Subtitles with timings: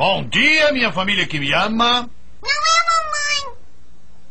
[0.00, 2.08] Bom dia, minha família que me ama.
[2.42, 3.58] Não é a mamãe.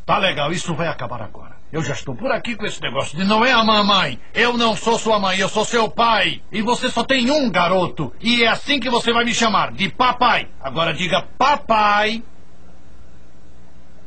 [0.03, 1.57] Tá legal, isso vai acabar agora.
[1.71, 4.19] Eu já estou por aqui com esse negócio de não é a mamãe.
[4.33, 6.41] Eu não sou sua mãe, eu sou seu pai.
[6.51, 8.11] E você só tem um garoto.
[8.19, 10.49] E é assim que você vai me chamar, de papai.
[10.59, 12.23] Agora diga papai.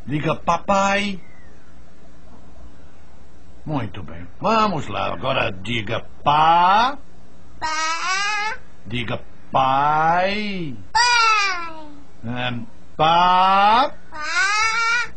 [0.04, 1.20] Diga papai.
[3.64, 4.26] Muito bem.
[4.40, 5.12] Vamos lá.
[5.12, 6.98] Agora diga pá.
[7.60, 8.56] Pá.
[8.84, 9.18] Diga
[9.52, 10.74] pai.
[10.92, 11.31] Pai.
[12.24, 12.66] Ahn,
[12.96, 13.90] pá.
[14.10, 15.10] Pá.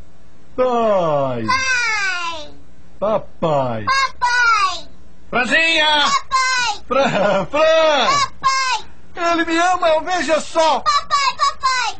[0.55, 1.45] Pai.
[1.45, 2.53] Pai.
[2.99, 3.85] Papai.
[3.85, 4.89] Papai.
[5.29, 6.09] Franzinha!
[6.09, 6.81] Papai.
[6.87, 8.07] Fran, Fran!
[8.41, 9.33] Papai.
[9.33, 10.79] Ele me ama, veja só!
[10.89, 11.91] Papai, papai.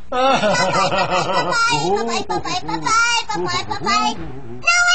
[1.94, 4.10] Papai, papai, papai, papai, papai.
[4.16, 4.95] Não é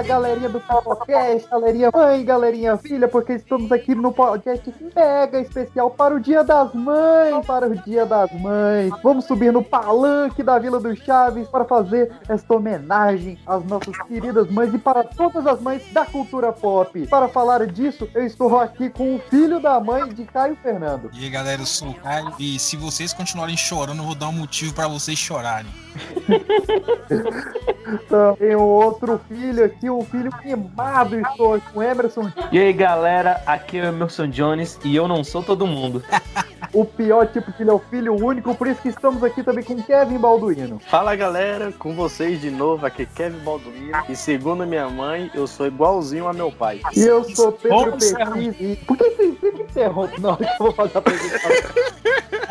[0.00, 5.90] Fala galerinha do podcast, galerinha mãe, galerinha filha, porque estamos aqui no podcast mega especial
[5.90, 8.90] para o Dia das Mães, para o Dia das Mães.
[9.02, 14.50] Vamos subir no palanque da Vila do Chaves para fazer esta homenagem às nossas queridas
[14.50, 17.06] mães e para todas as mães da cultura pop.
[17.06, 21.10] Para falar disso, eu estou aqui com o filho da mãe de Caio Fernando.
[21.12, 24.28] E aí galera, eu sou o Caio e se vocês continuarem chorando, eu vou dar
[24.28, 25.70] um motivo pra vocês chorarem.
[28.38, 33.42] Tem um outro filho aqui, um filho queimado, estou aqui com Emerson E aí galera,
[33.46, 36.02] aqui é o Emerson Jones e eu não sou todo mundo.
[36.72, 39.64] O pior tipo que ele é o filho único, por isso que estamos aqui também
[39.64, 40.78] com Kevin Balduino.
[40.78, 45.48] Fala galera, com vocês de novo, aqui é Kevin Balduino e segundo minha mãe, eu
[45.48, 46.80] sou igualzinho a meu pai.
[46.94, 47.96] E eu sou Pedro.
[48.60, 48.76] E...
[48.86, 51.50] Por que vocês sempre interrompem na hora que eu vou fazer a apresentação?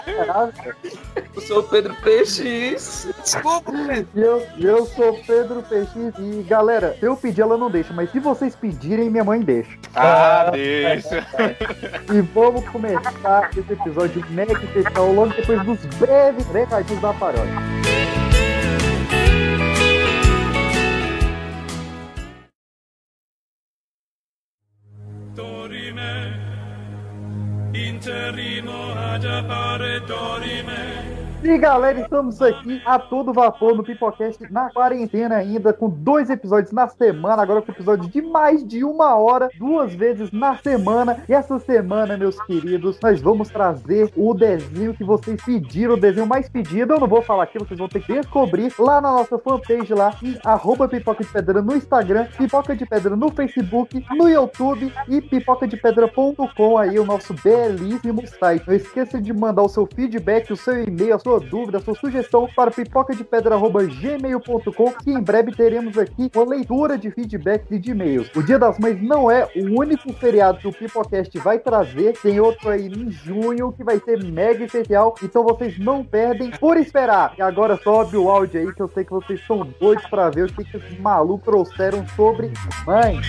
[1.35, 3.07] Eu sou o Pedro Peixes.
[3.23, 4.07] Desculpa, Pedro.
[4.15, 6.13] Eu, eu sou Pedro Peixes.
[6.19, 9.77] E galera, se eu pedir, ela não deixa, mas se vocês pedirem, minha mãe deixa.
[9.95, 11.25] Ah, deixa.
[12.13, 17.53] E vamos começar esse episódio mega especial logo depois dos breves recadinhos da paródia.
[25.35, 26.48] Dorime,
[27.87, 31.28] interrimo ad appare dorime.
[31.41, 36.73] E galera, estamos aqui a todo vapor no Pipocast na quarentena ainda, com dois episódios
[36.73, 41.23] na semana, agora com episódio de mais de uma hora, duas vezes na semana.
[41.29, 46.27] E essa semana, meus queridos, nós vamos trazer o desenho que vocês pediram, o desenho
[46.27, 46.93] mais pedido.
[46.93, 50.13] Eu não vou falar aqui, vocês vão ter que descobrir lá na nossa fanpage lá,
[50.21, 55.21] em arroba Pipoca de Pedra no Instagram, Pipoca de Pedra no Facebook, no YouTube e
[55.21, 58.67] pipocadepedra.com aí, o nosso belíssimo site.
[58.67, 61.95] Não esqueça de mandar o seu feedback, o seu e-mail, a sua dúvida, a sua
[61.95, 68.33] sugestão para pipocadepedra.gmail.com que em breve teremos aqui uma leitura de feedbacks e de e-mails.
[68.33, 72.39] O Dia das Mães não é o único feriado que o Pipocast vai trazer, tem
[72.39, 77.33] outro aí em junho que vai ser mega especial, então vocês não perdem por esperar.
[77.37, 80.45] E agora sobe o áudio aí que eu sei que vocês são doidos para ver
[80.45, 82.53] o que, que esses malucos trouxeram sobre
[82.85, 83.19] mãe.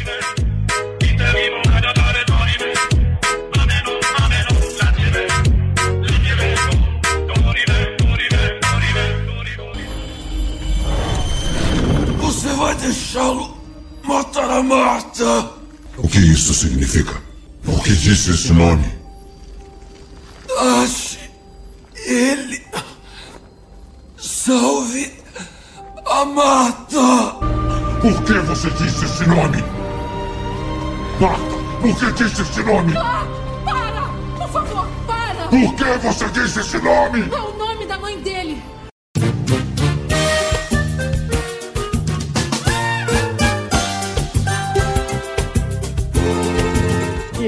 [12.61, 13.57] Vai deixá-lo
[14.03, 15.51] matar a Marta?
[15.97, 17.15] O que isso significa?
[17.65, 18.85] Por que disse esse nome?
[20.59, 21.19] Ache
[22.07, 22.63] ele.
[24.19, 25.11] Salve
[26.05, 27.01] a Marta.
[28.03, 29.65] Por que você disse esse nome?
[31.19, 32.93] Marta, por que disse esse nome?
[33.65, 34.03] Para!
[34.37, 35.49] Por favor, para!
[35.49, 37.21] Por que você disse esse nome?
[37.23, 38.63] É o nome da mãe dele!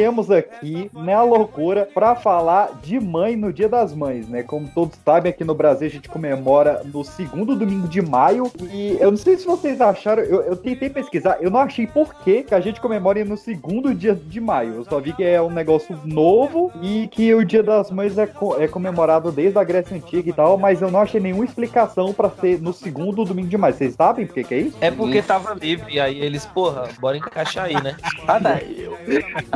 [0.03, 4.43] Viemos aqui na loucura para falar de mãe no Dia das Mães, né?
[4.43, 8.51] Como todos sabem, aqui no Brasil a gente comemora no segundo domingo de maio.
[8.73, 12.13] E eu não sei se vocês acharam, eu, eu tentei pesquisar, eu não achei por
[12.17, 14.75] que a gente comemora no segundo dia de maio.
[14.75, 18.27] Eu só vi que é um negócio novo e que o Dia das Mães é,
[18.27, 22.13] co- é comemorado desde a Grécia Antiga e tal, mas eu não achei nenhuma explicação
[22.13, 23.73] para ser no segundo domingo de maio.
[23.75, 24.77] Vocês sabem por que, que é isso?
[24.81, 27.95] É porque tava livre, aí eles, porra, bora encaixar aí, né?
[28.27, 28.99] Ah, daí, eu,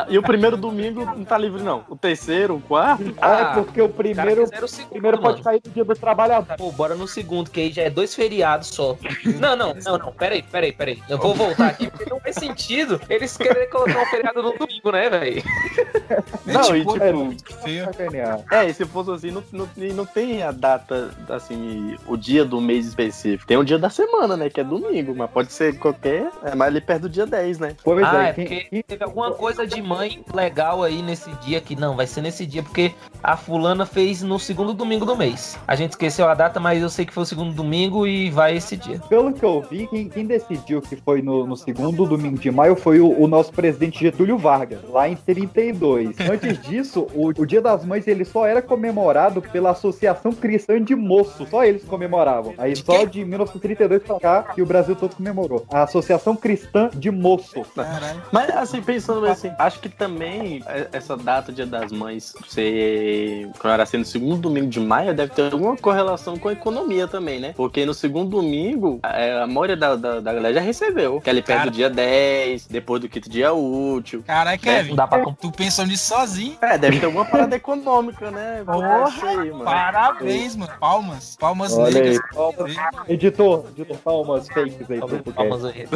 [0.09, 1.85] E o primeiro domingo não tá livre, não.
[1.89, 3.15] O terceiro, o quarto.
[3.21, 5.45] Ah, é porque o primeiro, quiseram o segundo, primeiro pode mano.
[5.45, 6.57] cair no dia do trabalhador.
[6.57, 8.97] Pô, bora no segundo, que aí já é dois feriados só.
[9.41, 10.13] Não, não, não, não.
[10.13, 11.03] Peraí, peraí, peraí.
[11.09, 14.91] Eu vou voltar aqui, porque não faz sentido eles quererem colocar um feriado no domingo,
[14.93, 15.43] né, velho?
[16.47, 16.93] Não, e tipo,
[17.35, 18.55] tipo.
[18.55, 22.61] É, e se fosse assim, não, não, não tem a data, assim, o dia do
[22.61, 23.47] mês específico.
[23.47, 24.49] Tem o dia da semana, né?
[24.49, 26.31] Que é domingo, mas pode ser qualquer.
[26.45, 27.77] É mais ali perto do dia 10, né?
[27.83, 31.61] Pois Ah, é, é quem- porque teve alguma coisa de mãe legal aí nesse dia
[31.61, 32.93] que não, vai ser nesse dia, porque
[33.23, 35.59] a fulana fez no segundo domingo do mês.
[35.67, 38.57] A gente esqueceu a data, mas eu sei que foi o segundo domingo e vai
[38.57, 39.01] esse dia.
[39.09, 42.77] Pelo que eu vi, quem, quem decidiu que foi no, no segundo domingo de maio
[42.77, 46.17] foi o, o nosso presidente Getúlio Vargas, lá em 32.
[46.21, 50.95] Antes disso, o, o Dia das Mães ele só era comemorado pela Associação Cristã de
[50.95, 51.49] Moços.
[51.49, 52.55] Só eles comemoravam.
[52.59, 55.65] Aí só de 1932 pra cá que o Brasil todo comemorou.
[55.71, 57.67] A Associação Cristã de Moços.
[57.75, 58.23] Caralho.
[58.33, 63.49] Mas assim, pensando bem assim, acho que também é- essa data, Dia das Mães, ser.
[63.59, 67.07] Quando era assim, no segundo domingo de maio, deve ter alguma correlação com a economia
[67.07, 67.53] também, né?
[67.57, 71.21] Porque no segundo domingo, é, a maioria da, da, da galera já recebeu.
[71.21, 71.71] Que ali perto Cara.
[71.71, 74.23] do dia 10, depois do quinto dia útil.
[74.27, 76.57] Caralho, Kevin, Não dá pra tu pensou nisso sozinho.
[76.61, 78.63] É, deve ter alguma parada econômica, né?
[78.67, 79.65] Porra, aí, mano.
[79.65, 80.73] Parabéns, mano.
[80.81, 81.37] Palmas.
[81.39, 81.95] Palmas Olha aí.
[81.95, 82.19] negras.
[82.35, 82.77] Palmas-
[83.09, 84.99] Editor, editor, palmas fakes aí.
[85.01, 85.87] pro Palmas aí.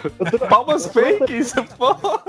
[0.48, 2.20] Palmas fakes, porra.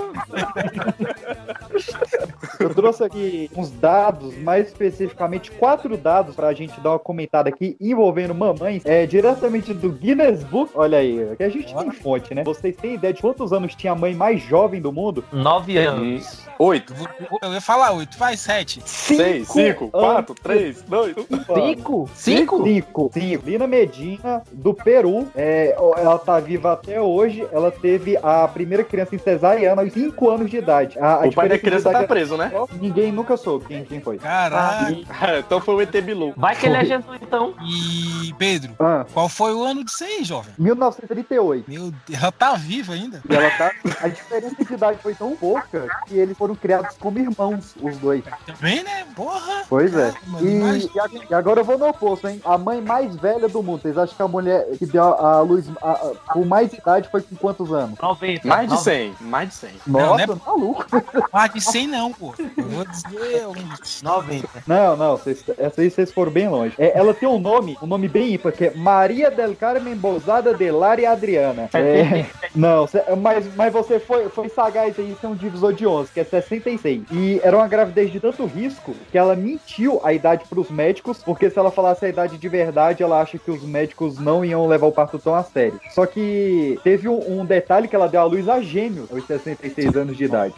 [2.59, 7.75] Eu trouxe aqui uns dados, mais especificamente quatro dados pra gente dar uma comentada aqui
[7.79, 10.71] envolvendo mamães, é diretamente do Guinness Book.
[10.75, 12.43] Olha aí, que a gente tem fonte, né?
[12.43, 15.23] Vocês têm ideia de quantos anos tinha a mãe mais jovem do mundo?
[15.31, 16.45] Nove anos.
[16.59, 16.93] Oito,
[17.41, 18.81] Eu ia falar oito, vai sete.
[18.85, 21.15] seis, cinco, quatro, três, dois.
[21.15, 22.09] Cinco?
[22.13, 22.63] Cinco?
[22.63, 23.11] Cinco.
[23.13, 23.45] Cinco.
[23.49, 27.47] Lina Medina, do Peru, é, ela tá viva até hoje.
[27.51, 30.99] Ela teve a primeira criança em cesariana aos cinco anos de idade.
[30.99, 32.51] A, a O pai da criança tá preso, né?
[32.79, 34.17] Ninguém nunca soube quem, quem foi.
[34.17, 35.05] Caralho.
[35.39, 36.33] então foi o ET Bilu.
[36.37, 37.53] Vai que ele é Jesus, então.
[37.63, 40.53] E, Pedro, Ah, qual foi o ano disso aí, jovem?
[40.57, 41.69] 1938.
[41.69, 43.21] Meu Deus, ela tá viva ainda.
[43.29, 43.71] E ela tá.
[44.01, 48.23] A diferença de idade foi tão pouca que eles foram criados como irmãos, os dois.
[48.45, 49.05] Também, né?
[49.15, 49.63] Porra.
[49.69, 50.13] Pois é.
[50.27, 50.89] Mano, E,
[51.29, 52.41] e agora eu vou no oposto, hein?
[52.45, 53.81] A mãe mais velha do mundo.
[53.81, 57.21] Vocês acham que a mulher que deu a, luz a- a- com mais idade foi
[57.21, 57.97] com quantos anos?
[57.99, 58.47] 90.
[58.47, 59.69] Mais de Nove- 100, mais de 100.
[59.87, 60.41] Não, Nossa, né?
[60.45, 60.85] maluco.
[61.31, 62.33] Mais de 100 não, pô.
[62.57, 64.47] Eu vou dizer uns 90.
[64.67, 66.73] Não, não, vocês- essa aí vocês foram bem longe.
[66.77, 70.53] É, ela tem um nome, um nome bem ímpar, que é Maria del Carmen Bolsada
[70.53, 71.69] de Lara Adriana.
[71.73, 72.25] É,
[72.55, 76.11] não, cê- mas, mas você foi, foi sagaz aí, isso é um divisor de 11,
[76.11, 77.03] que é 66.
[77.11, 81.49] E era uma gravidez de tanto risco que ela mentiu a idade pros médicos, porque
[81.49, 84.87] se ela falasse a idade de verdade, ela acha que os médicos não iam levar
[84.87, 85.79] o parto tão a sério.
[85.93, 89.95] Só que teve um, um detalhe que ela deu à luz a gêmeos aos 66
[89.95, 90.53] anos de idade.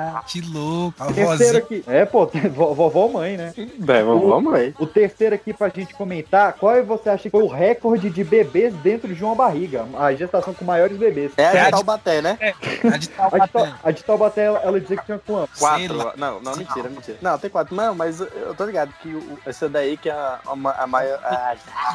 [0.00, 0.94] Caralho, que louco.
[1.02, 1.84] A Terceiro aqui.
[1.86, 3.52] É, pô, vó- vovó mãe, né?
[3.56, 4.74] É, vamos aí.
[4.78, 8.24] O terceiro aqui pra gente comentar, qual é você acha que foi o recorde de
[8.24, 9.84] bebês dentro de uma barriga?
[9.98, 11.32] A gestação com maiores bebês.
[11.36, 12.38] É a É de Taubaté, né?
[12.40, 13.46] A de A de, Taubaté.
[13.48, 15.50] Tau- a de Taubaté, ela, ela dizia que tinha quanto?
[15.54, 16.12] Sei Quatro.
[16.16, 17.18] Não, não, mentira, mentira.
[17.20, 17.74] Não, tem quatro.
[17.74, 20.38] Não, mas eu tô ligado que o- essa daí que é a,
[20.78, 21.18] a, maior.
[21.24, 21.54] A,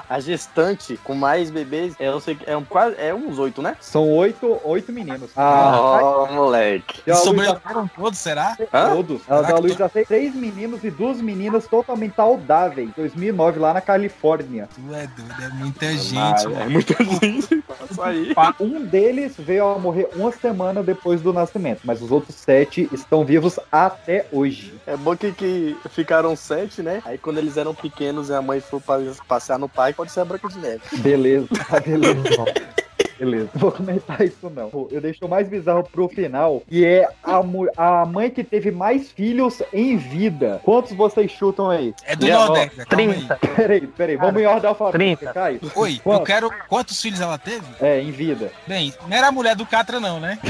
[0.10, 3.76] a gestante com mais bebês, eu sei que é, um, quase, é uns oito, né?
[3.82, 5.30] São oito, oito meninos.
[5.36, 5.66] A,
[6.06, 7.02] Oh, moleque.
[7.16, 8.58] Sobreviveram todos, será?
[8.74, 8.94] Hã?
[8.96, 9.22] todos.
[9.28, 12.90] Ela deu a luz a seis, três meninos e duas meninas totalmente saudáveis.
[12.96, 14.68] 2009, lá na Califórnia.
[14.76, 16.70] Tu é doido, é muita Ah, gente, é mano.
[16.72, 17.62] muita gente.
[17.62, 18.34] Passa aí.
[18.60, 23.24] Um deles veio a morrer uma semana depois do nascimento, mas os outros sete estão
[23.26, 24.74] vivos até hoje.
[24.86, 27.02] É bom que, que ficaram sete, né?
[27.06, 30.26] Aí quando eles eram pequenos e a mãe pa- passear no pai, pode ser a
[30.26, 30.82] Branca de Neve.
[30.98, 32.16] Beleza, tá beleza.
[33.18, 34.88] Beleza, não vou comentar isso não.
[34.92, 37.42] Eu deixo o mais bizarro pro final, que é a,
[37.78, 40.60] a mãe que teve mais filhos em vida.
[40.64, 41.94] Quantos vocês chutam aí?
[42.06, 42.86] É do Nordeste, aí.
[42.86, 43.40] 30.
[43.56, 45.34] Peraí, peraí, vamos em ordem alfabética, 30.
[45.34, 45.60] Caio.
[45.76, 46.28] Oi, eu Quantos?
[46.28, 46.50] quero.
[46.68, 47.66] Quantos filhos ela teve?
[47.80, 48.52] É, em vida.
[48.68, 50.38] Bem, não era a mulher do Catra, não, né?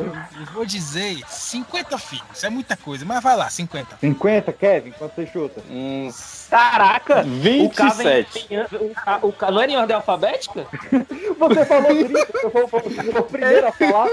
[0.00, 2.42] Eu vou dizer 50 filhos.
[2.44, 3.96] É muita coisa, mas vai lá, 50.
[4.00, 5.62] 50, Kevin, quanto você chuta?
[5.70, 7.20] Uns Caraca!
[7.20, 8.48] O K vem, 27.
[8.48, 8.60] vem-
[8.90, 10.66] o K, o K, não era em ordem alfabética?
[11.38, 14.08] Você falou 30, eu vou, vou, vou o primeiro a falar.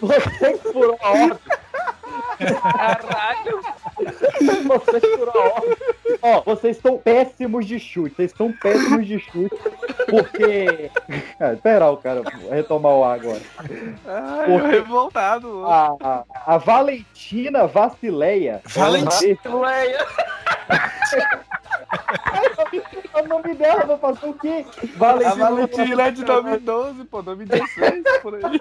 [0.00, 1.38] Você que furou a ordem.
[2.76, 3.60] Caralho!
[4.66, 5.76] Você que furou a ordem.
[6.22, 8.14] Ó, vocês estão péssimos de chute.
[8.16, 9.54] Vocês estão péssimos de chute.
[10.08, 10.90] Porque.
[11.38, 13.40] Ah, Espera o cara retomar o ar agora.
[14.06, 14.64] Ai, Porra.
[14.64, 15.66] eu revoltado.
[15.66, 18.62] A, a, a Valentina Vacileia.
[18.66, 19.38] Valentina?
[23.14, 24.64] É o nome dela, vou fazer o quê?
[25.00, 28.60] A Valentina é de 2012, pô, 2016, por aí.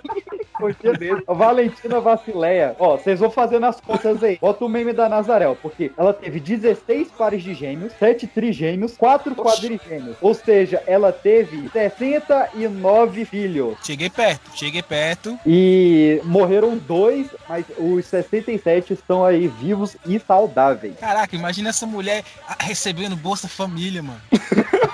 [1.27, 2.75] Valentina Vacileia.
[2.79, 4.37] Ó, vocês vão fazendo as contas aí.
[4.39, 9.35] Bota o meme da Nazarel, porque ela teve 16 pares de gêmeos, 7 trigêmeos, 4
[9.35, 10.17] quadrigêmeos.
[10.21, 13.77] Ou seja, ela teve 69 filhos.
[13.83, 15.37] Cheguei perto, cheguei perto.
[15.45, 20.95] E morreram dois, mas os 67 estão aí vivos e saudáveis.
[20.99, 22.23] Caraca, imagina essa mulher
[22.59, 24.21] recebendo Bolsa Família, mano.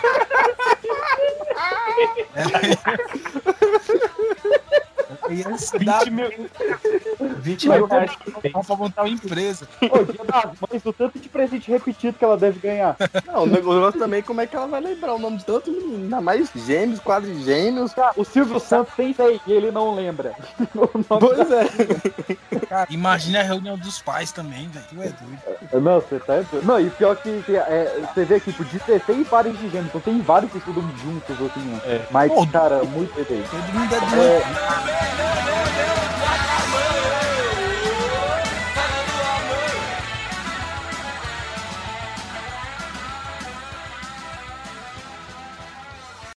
[5.29, 6.49] Ia se dar 20 mil.
[7.39, 8.11] 20 mil reais
[8.65, 9.67] pra montar uma empresa.
[9.81, 12.95] Ô, dia das mães, o tanto de presente repetido que ela deve ganhar.
[13.25, 16.03] Não, o negócio também, como é que ela vai lembrar o nome de tanto menino?
[16.03, 17.93] Ainda mais gêmeos, quadrigêmeos.
[18.15, 20.33] O Silvio Santos tem seis e ele não lembra.
[21.19, 21.65] Pois é.
[22.67, 24.85] Cara, imagina a reunião dos pais também, velho.
[24.89, 25.83] Tu é doido.
[25.83, 26.65] Não, você tá doido.
[26.65, 30.21] Não, e pior que, é, você vê aqui, tipo, 16 pares de gêmeos, então tem
[30.21, 31.81] vários que estudam juntos, assim, né?
[31.85, 32.01] É.
[32.11, 33.43] Mas, Pô, cara, muito bem.
[33.43, 35.18] Todo mundo é doido.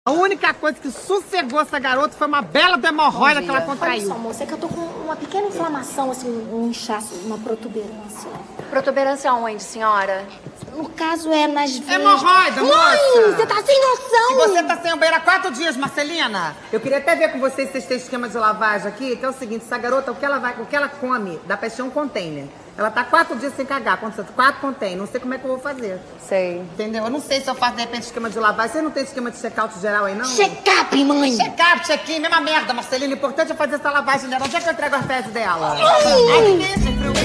[0.05, 3.67] A única coisa que sossegou essa garota foi uma bela de hemorroida que ela Olha
[3.67, 4.09] contraiu.
[4.09, 8.29] só, moça, é que eu tô com uma pequena inflamação, assim, um inchaço, uma protuberância.
[8.69, 10.27] Protuberância onde, senhora?
[10.76, 12.00] No caso é nas veias.
[12.00, 12.99] Hemorroida, moça!
[13.16, 14.31] Mãe, você tá sem noção!
[14.31, 16.57] E você tá sem o banheiro há quatro dias, Marcelina?
[16.73, 19.28] Eu queria até ver com vocês se vocês têm esquema de lavagem aqui, que é
[19.28, 21.83] o seguinte, essa garota, o que ela vai, o que ela come, dá pra encher
[21.83, 22.47] um container.
[22.78, 25.50] Ela tá quatro dias sem cagar, você- quatro containers, não sei como é que eu
[25.50, 26.00] vou fazer.
[26.26, 26.57] Sei.
[26.59, 27.04] Entendeu?
[27.04, 28.73] Eu não sei se eu faço, de repente, esquema de lavagem.
[28.73, 30.25] Vocês não tem esquema de check-out geral aí, não?
[30.25, 31.37] Check-up, mãe!
[31.37, 33.12] Check-up, check-in, mesma merda, Marcelina.
[33.12, 34.45] O importante é fazer essa lavagem dela.
[34.47, 35.76] Onde é que eu entrego as fezes dela?
[35.78, 36.62] Ai!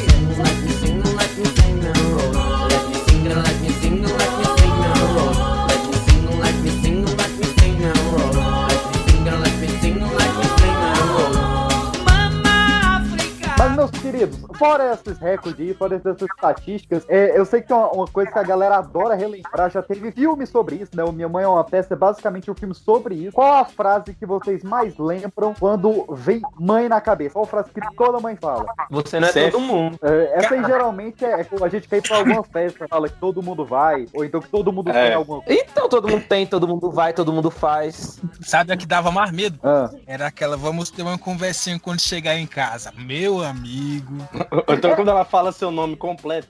[13.87, 13.96] Adiós.
[14.11, 18.07] Queridos, fora esses recordes aí, fora essas estatísticas, é, eu sei que é uma, uma
[18.07, 21.05] coisa que a galera adora relembrar, já teve filme sobre isso, né?
[21.05, 23.33] O Minha Mãe é uma peça, é basicamente um filme sobre isso.
[23.33, 27.35] Qual a frase que vocês mais lembram quando vem mãe na cabeça?
[27.35, 28.67] Qual a frase que toda mãe fala?
[28.91, 29.99] Você não é todo mundo.
[30.03, 33.17] É, essa aí geralmente é, é a gente quer ir pra alguma festa, fala que
[33.19, 35.07] todo mundo vai, ou então que todo mundo É.
[35.09, 35.61] tem alguma coisa.
[35.63, 38.21] Então todo mundo tem, todo mundo vai, todo mundo faz.
[38.41, 39.59] Sabe a que dava mais medo?
[39.63, 42.93] Ah, Era aquela, vamos ter uma conversinha quando chegar em casa.
[42.97, 43.96] Meu amigo.
[44.67, 46.49] Ou Então quando ela fala seu nome completo.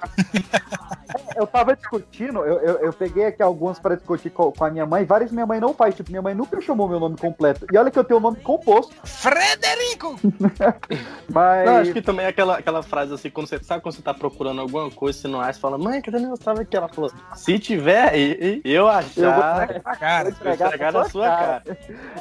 [1.37, 4.87] eu tava discutindo, eu, eu, eu peguei aqui alguns pra discutir com, com a minha
[4.87, 7.67] mãe, várias minha mãe não faz, tipo, minha mãe nunca chamou meu nome completo.
[7.73, 9.86] E olha que eu tenho o nome composto, Frederico!
[11.29, 11.67] mas.
[11.67, 14.15] Não, acho que também é aquela, aquela frase assim, quando você sabe quando você tá
[14.15, 16.76] procurando alguma coisa, você não acha, você fala, mãe, cadê meu estava aqui?
[16.76, 19.65] Ela falou, se tiver aí, eu Eu vou achar.
[19.65, 21.62] entregar- Cara, vou na sua cara.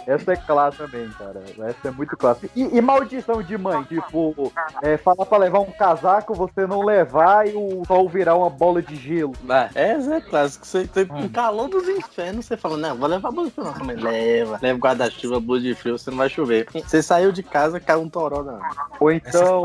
[0.08, 1.42] Essa é clássica também, cara.
[1.70, 2.50] Essa é muito clássica.
[2.56, 4.52] E, e maldição de mãe, tipo,
[4.82, 8.82] é, falar pra levar um casaco, você não levar e o sol virar uma bola
[8.82, 9.34] de gelo.
[9.50, 10.66] Ah, essa é clássico.
[10.66, 13.66] Você tem um calor dos infernos, você fala, não, vou levar blusa de frio.
[13.66, 16.68] Não, mas leva, leva guarda-chuva, blusa de frio, você não vai chover.
[16.74, 18.60] Você saiu de casa, caiu um toró na
[19.00, 19.64] Ou então.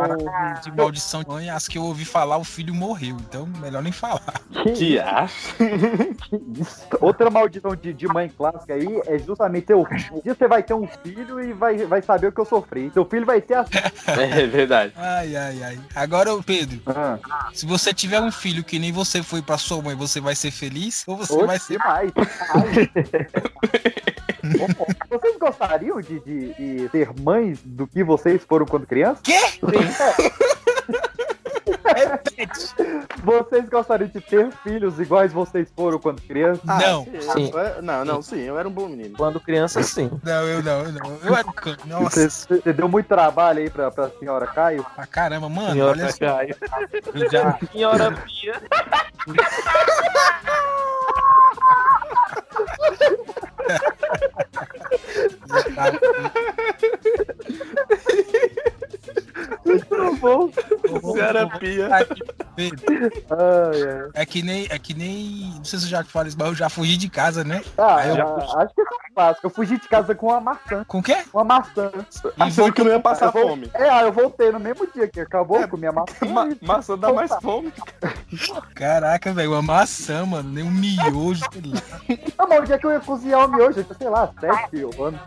[0.62, 3.16] de maldição de mãe, as que eu ouvi falar, o filho morreu.
[3.20, 4.40] Então, melhor nem falar.
[4.76, 4.98] Que
[6.60, 6.86] isso?
[7.00, 10.04] Outra maldição de, de mãe clássica aí é justamente seu filho.
[10.12, 12.90] Um dia você vai ter um filho e vai, vai saber o que eu sofri.
[12.92, 13.70] Seu filho vai ser assim.
[14.40, 14.92] É verdade.
[14.96, 15.80] Ai, ai, ai.
[15.94, 17.18] Agora, ô, Pedro, Ah,
[17.52, 20.50] se você tiver um filho que nem você foi pra sua mãe, você vai ser
[20.50, 21.04] feliz?
[21.06, 21.78] Ou você oxe, vai ser.
[21.78, 22.10] demais.
[25.08, 29.20] Vocês gostariam de, de- de ter mães do que vocês foram quando crianças?
[29.22, 29.38] Quê?
[33.22, 36.62] Vocês gostariam de ter filhos iguais vocês foram quando crianças?
[36.68, 37.04] Ah, Não.
[37.04, 37.50] Sim.
[37.52, 39.16] Eu- Não, não, sim, eu era um bom menino.
[39.16, 40.10] Quando criança, sim.
[40.24, 41.18] Não, eu não, eu não.
[41.22, 41.52] Eu era um.
[41.86, 44.84] Nossa, Você, você deu muito trabalho aí pra, pra senhora Caio?
[44.96, 45.72] pra caramba, mano.
[45.72, 46.12] Senhora olha.
[46.14, 46.56] Caio.
[47.30, 47.58] Já.
[47.72, 48.60] Senhora Pia.
[59.88, 60.50] Tá bom.
[64.14, 64.66] É que nem.
[64.70, 65.52] É que nem.
[65.56, 67.62] Não sei se eu já te falei isso, mas eu já fugi de casa, né?
[67.78, 69.40] Ah, eu- acho que é fácil.
[69.44, 70.84] Eu fugi de casa com uma maçã.
[70.86, 71.16] Com o quê?
[71.32, 71.90] Uma maçã.
[72.38, 73.70] Achando que não ia passar vou- fome.
[73.74, 76.10] É, ah, eu voltei no mesmo dia que acabou com minha maçã.
[76.30, 77.72] Ma maçã dá mais fome.
[78.74, 80.50] Caraca, velho, uma maçã, mano.
[80.50, 82.46] Nem um miojo, sei lá.
[82.46, 85.20] Bom, o dia que eu ia cozinhar o miojo, sei lá, sete anos.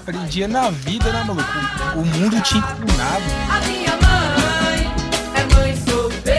[0.00, 1.48] Aprendia na vida, né, maluco?
[1.94, 3.24] O mundo tinha ensinado.
[3.50, 4.35] A minha mãe
[6.06, 6.35] é mãe solteira.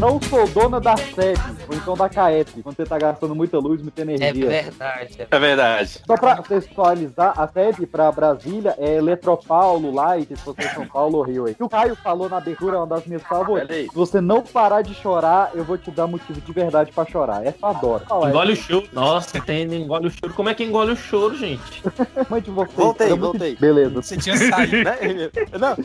[0.00, 1.38] Não sou dona da SEB,
[1.68, 4.48] ou então da KF, quando você tá gastando muita luz, muita É energia.
[4.48, 5.26] verdade.
[5.30, 6.00] É verdade.
[6.06, 11.18] Só pra contextualizar, a SEB pra Brasília é Eletropaulo, Light, se você é São Paulo
[11.18, 11.44] ou Rio.
[11.46, 11.56] aí.
[11.60, 13.76] O Caio falou na abertura, é uma das minhas favoritas.
[13.76, 17.44] Se você não parar de chorar, eu vou te dar motivo de verdade pra chorar.
[17.46, 18.04] Essa eu adoro.
[18.06, 18.88] Fala, Engole o choro.
[18.92, 20.32] Nossa, tem engole o choro.
[20.34, 21.82] Como é que engole o choro, gente?
[22.30, 22.74] mãe de vocês.
[22.76, 23.56] Voltei, muito- voltei.
[23.56, 24.00] Beleza.
[24.02, 24.76] Você tinha saído.
[24.84, 24.96] Né?
[25.60, 25.76] Não,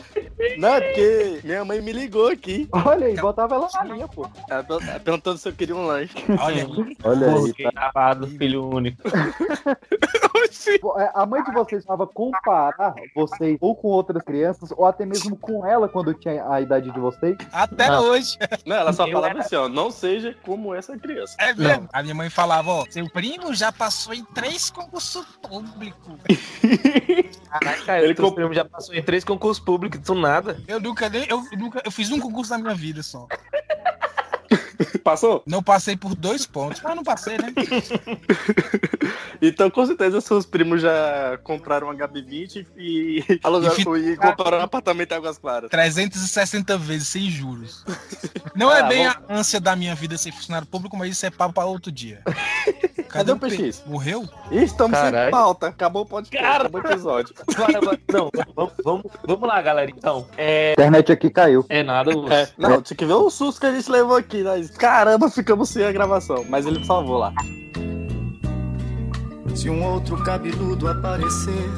[0.58, 2.68] não, é porque minha mãe me ligou aqui.
[2.72, 4.28] Olha aí, botava ela na linha, pô.
[4.48, 6.14] Ela per- ela perguntando se eu queria um lanche.
[6.40, 6.96] Olha aí.
[7.04, 7.54] Olha aí,
[7.94, 9.02] amado, filho único.
[10.98, 15.36] É, A mãe de vocês estava comparar vocês ou com outras crianças, ou até mesmo
[15.36, 17.36] com ela quando tinha a idade de vocês.
[17.52, 18.02] Até Não.
[18.04, 18.36] hoje.
[18.64, 21.36] Não, ela só Eu falava era- assim, ó, não seja como essa criança.
[21.38, 21.88] É mesmo.
[21.92, 26.14] A minha mãe falava, ó, seu primo já passou em três concursos públicos.
[27.50, 30.56] Caraca, Ele ele comp- primo já passou em três concursos públicos, do nada.
[30.66, 31.26] Eu nunca nem.
[31.28, 33.26] Eu, nunca, eu fiz um concurso na minha vida só.
[35.02, 35.42] Passou?
[35.46, 37.52] Não passei por dois pontos, mas não passei, né?
[39.40, 44.62] Então, com certeza, seus primos já compraram um HB20 e, alugaram, E e, compraram um
[44.62, 45.70] apartamento em Águas Claras.
[45.70, 47.84] 360 vezes sem juros.
[48.54, 51.26] Não é Ah, bem vamos- a ânsia da minha vida ser funcionário público, mas isso
[51.26, 52.22] é papo pra outro dia.
[53.08, 53.84] Cadê o Pe- PX?
[53.86, 54.28] Morreu?
[54.50, 55.30] Ih, estamos sem Caralho.
[55.30, 55.68] pauta.
[55.68, 56.64] Acabou o podcast, Cara.
[56.66, 57.34] acabou o episódio.
[58.12, 59.90] Não, vamos, vamos, vamos lá, galera.
[59.90, 60.70] Então, é.
[60.70, 61.64] A internet aqui caiu.
[61.68, 62.32] É nada, Lúcio.
[62.32, 64.42] É, não, tinha que ver o susto que a gente levou aqui.
[64.66, 66.44] Nós, caramba, ficamos sem a gravação.
[66.48, 67.32] Mas ele salvou lá.
[69.54, 71.70] Se um outro cabeludo aparecer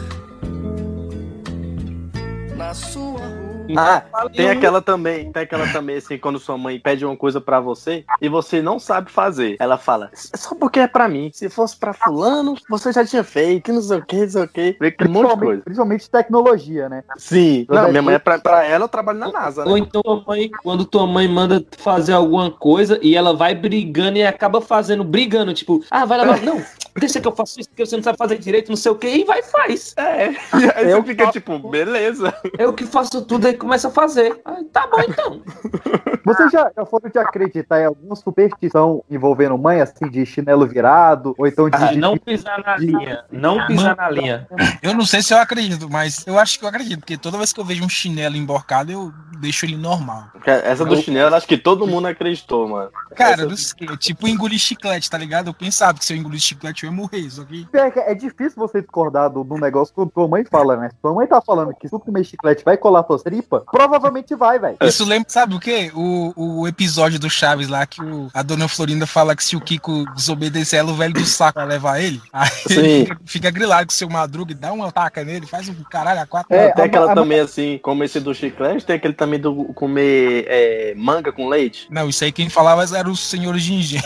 [2.56, 3.47] na sua rua.
[3.76, 4.30] Ah, Valeu.
[4.30, 8.04] tem aquela também, tem aquela também, assim, quando sua mãe pede uma coisa pra você
[8.20, 9.56] e você não sabe fazer.
[9.58, 11.30] Ela fala, só porque é pra mim.
[11.32, 14.42] Se fosse pra fulano, você já tinha feito, que não sei o que, não sei
[14.42, 14.60] o que.
[14.60, 15.62] Um monte de Principalmente, coisa.
[15.62, 17.02] principalmente tecnologia, né?
[17.16, 17.66] Sim.
[17.68, 19.80] Não, minha mãe, é pra, pra ela, eu trabalho na NASA, Ou né?
[19.80, 24.24] então tua mãe, quando tua mãe manda fazer alguma coisa e ela vai brigando e
[24.24, 26.62] acaba fazendo, brigando, tipo, ah, vai lá, não,
[26.98, 29.08] deixa que eu faço isso, que você não sabe fazer direito, não sei o que,
[29.08, 29.94] e vai e faz.
[29.96, 30.30] É.
[30.30, 32.34] E aí Eu você fica faço- tipo, beleza.
[32.58, 34.40] Eu que faço tudo aí começa a fazer.
[34.44, 35.42] Ah, tá bom então.
[36.24, 41.34] Vocês já, já foram de acreditar em alguma superstição envolvendo mãe, assim, de chinelo virado,
[41.38, 41.76] ou então de.
[41.76, 44.46] Ah, de- não pisar na linha, não pisar na linha.
[44.82, 47.52] Eu não sei se eu acredito, mas eu acho que eu acredito, porque toda vez
[47.52, 50.24] que eu vejo um chinelo emborcado, eu deixo ele normal.
[50.44, 52.90] Essa do chinelo, acho que todo mundo acreditou, mano.
[53.16, 55.46] Cara, eu não sei, tipo engolir chiclete, tá ligado?
[55.48, 57.66] Eu pensava que se eu engolir chiclete eu ia morrer, só que.
[57.72, 60.90] É, que é difícil você discordar do, do negócio quando tua mãe fala, né?
[60.90, 64.34] Se tua mãe tá falando que se tu comer chiclete vai colar tua tripa, provavelmente
[64.34, 64.76] vai, velho.
[64.82, 65.90] Isso lembra, sabe o quê?
[65.94, 69.60] O, o episódio do Chaves lá que o- a dona Florinda fala que se o
[69.60, 72.20] Kiko desobedecer ela, o velho do saco vai levar ele.
[72.32, 72.74] Aí Sim.
[72.80, 75.74] ele fica, fica grilado com o seu Madruga e dá uma taca nele, faz um
[75.90, 76.54] caralho a quatro.
[76.54, 79.64] É, tem a- aquela a- também assim, como esse do chiclete, tem aquele também do
[79.74, 81.86] comer é, manga com leite.
[81.90, 83.98] Não, isso aí quem falava era o senhor Gingê.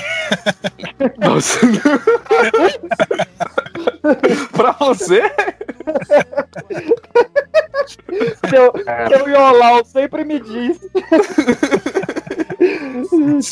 [1.21, 1.59] Nossa.
[4.53, 5.23] pra você?
[8.49, 8.73] Seu,
[9.09, 10.79] seu Iolau sempre me diz.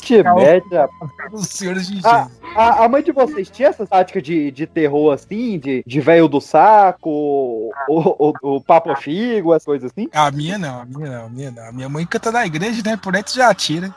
[0.01, 1.11] Te mete, rapaz.
[1.33, 2.07] O senhor Gingê.
[2.07, 6.01] A, a, a mãe de vocês tinha essa tática de, de terror assim, de, de
[6.01, 10.09] velho do saco, o, o, o papo figo, as coisas assim?
[10.13, 11.69] A minha não, a minha não, a minha não.
[11.69, 12.97] A minha mãe canta na igreja, né?
[12.97, 13.95] Por dentro já atira.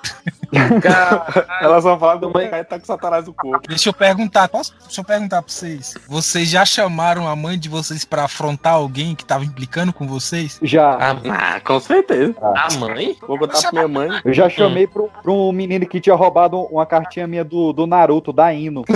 [1.61, 3.67] Ela só fala do mãe tá com satanás no corpo.
[3.67, 4.73] Deixa eu perguntar, posso?
[4.83, 5.95] Deixa eu perguntar pra vocês.
[6.07, 10.59] Vocês já chamaram a mãe de vocês pra afrontar alguém que tava implicando com vocês?
[10.61, 10.97] Já.
[11.29, 12.35] Ah, com certeza.
[12.41, 13.17] A mãe?
[13.27, 14.09] Vou contar pra minha mãe.
[14.23, 17.87] Eu já chamei pro, pro um menino que tinha roubado uma cartinha minha do, do
[17.87, 18.83] Naruto, da Ino.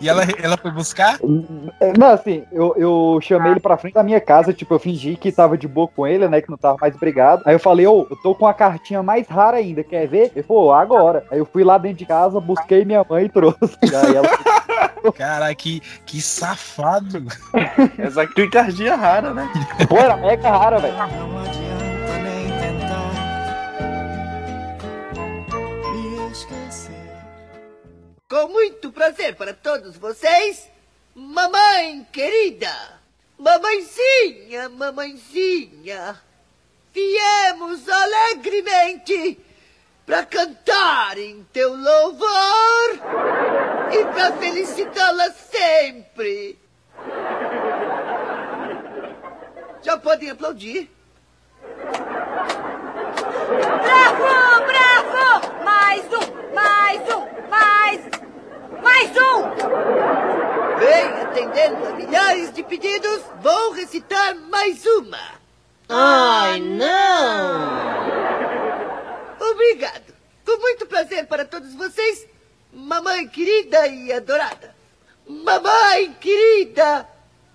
[0.00, 1.18] E ela, ela foi buscar?
[1.98, 5.32] Não, assim, eu, eu chamei ele pra frente da minha casa, tipo, eu fingi que
[5.32, 7.42] tava de boa com ele, né, que não tava mais brigado.
[7.44, 10.32] Aí eu falei, ô, eu tô com a cartinha mais rara ainda, quer ver?
[10.34, 11.24] Ele falou, agora.
[11.30, 13.78] Aí eu fui lá dentro de casa, busquei minha mãe e trouxe.
[13.82, 14.28] Aí ela
[15.16, 17.24] Caralho, que, que safado.
[17.98, 19.50] Essa aqui é cardia rara, né?
[19.88, 21.69] Pô, era mega rara, velho.
[28.30, 30.70] Com muito prazer para todos vocês,
[31.16, 32.72] mamãe querida,
[33.36, 36.16] mamãezinha, mamãezinha,
[36.94, 39.36] viemos alegremente
[40.06, 43.00] para cantar em teu louvor
[43.90, 46.56] e para felicitá-la sempre.
[49.82, 50.88] Já podem aplaudir.
[53.82, 55.64] Bravo, bravo!
[55.64, 58.00] Mais um, mais um, mais...
[58.82, 59.42] Mais um!
[60.78, 65.18] Bem, atendendo a milhares de pedidos, vou recitar mais uma.
[65.88, 67.90] Ai, não!
[69.50, 70.14] Obrigado.
[70.46, 72.26] Com muito prazer para todos vocês,
[72.72, 74.74] mamãe querida e adorada.
[75.28, 77.06] Mamãe querida,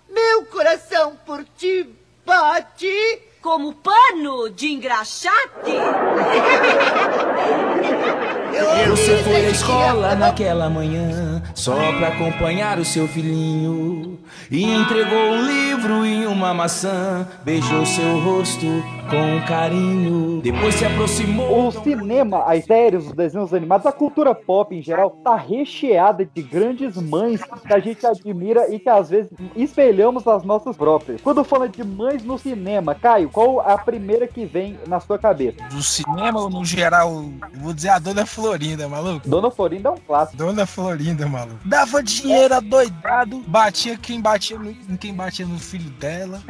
[0.10, 1.90] meu coração por ti
[2.26, 3.22] bate.
[3.46, 5.70] Como pano de engraxate?
[8.90, 14.18] Você foi à escola naquela manhã só pra acompanhar o seu filhinho
[14.50, 18.66] e entregou um livro e uma maçã, beijou seu rosto
[19.10, 21.68] com carinho, depois se aproximou.
[21.68, 26.42] O cinema, as séries, os desenhos animados, a cultura pop em geral, tá recheada de
[26.42, 31.22] grandes mães que a gente admira e que às vezes espelhamos as nossas próprias.
[31.22, 35.58] Quando fala de mães no cinema, Caio, qual a primeira que vem na sua cabeça?
[35.70, 39.28] Do cinema ou no geral, vou dizer a Dona Florinda, maluco.
[39.28, 40.38] Dona Florinda é um clássico.
[40.38, 41.60] Dona Florinda, maluco.
[41.66, 46.42] Dava dinheiro adoidado, batia quem batia no, em quem batia no filho dela.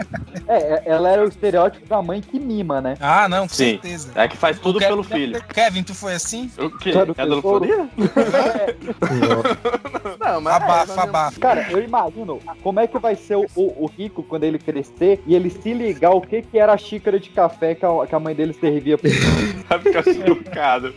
[0.48, 2.96] É, ela era o estereótipo da mãe que mima, né?
[3.00, 3.72] Ah, não, com Sim.
[3.82, 4.10] certeza.
[4.16, 5.42] É que faz tudo pelo filho.
[5.54, 6.50] Kevin, tu foi assim?
[6.58, 6.92] O quê?
[6.92, 7.66] Claro, É a Dona tesouro.
[7.66, 7.90] Florinda?
[10.20, 11.40] Não, mas Abafa, é, abafa.
[11.40, 15.22] Cara, eu imagino como é que vai ser o, o- o rico quando ele crescer
[15.26, 18.16] e ele se ligar o que, que era a xícara de café que a, que
[18.16, 19.20] a mãe dele servia pra ele.
[19.68, 20.94] vai ficar chocado.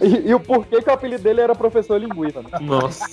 [0.00, 2.40] E, e o porquê que o apelido dele era professor linguista.
[2.42, 2.48] Né?
[2.60, 3.04] Nossa.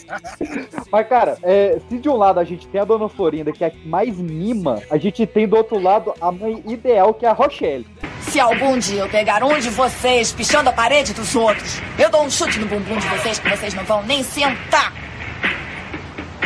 [0.92, 3.68] Mas, cara, é, se de um lado a gente tem a Dona Florinda, que é
[3.68, 7.30] a que mais mima, a gente tem do outro lado a mãe ideal, que é
[7.30, 7.86] a Rochelle.
[8.30, 12.24] Se algum dia eu pegar um de vocês pichando a parede dos outros, eu dou
[12.24, 14.94] um chute no bumbum de vocês que vocês não vão nem sentar.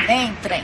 [0.08, 0.64] Entrem.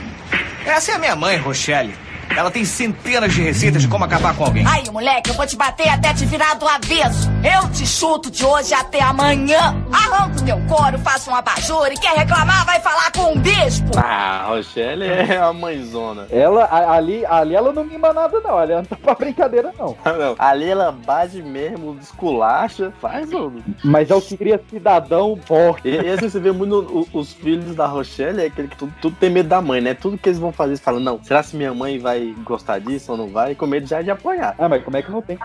[0.64, 1.94] Essa é a minha mãe, Rochelle.
[2.36, 4.66] Ela tem centenas de receitas de como acabar com alguém.
[4.66, 7.30] Aí, moleque, eu vou te bater até te virar do avesso.
[7.42, 9.84] Eu te chuto de hoje até amanhã.
[9.92, 13.90] Arranco teu couro, faço um abajur e quer reclamar vai falar com um bispo.
[13.96, 16.26] Ah, a Rochelle é a mãezona.
[16.30, 18.58] Ela, ali, ali ela não mima nada, não.
[18.58, 19.96] Ali ela não tá pra brincadeira, não.
[20.22, 23.62] Não, ali ela bate mesmo, desculacha, faz tudo.
[23.84, 25.88] Mas é o que cria cidadão forte.
[25.88, 26.76] E, e assim, você vê muito
[27.12, 29.94] o- os filhos da Rochelle, é aquele que tudo, tudo tem medo da mãe, né?
[29.94, 33.12] Tudo que eles vão fazer, eles falam, não, será que minha mãe vai gostar disso
[33.12, 33.54] ou não vai?
[33.54, 34.54] Com medo já de apanhar.
[34.58, 35.38] Ah, mas como é que não tem?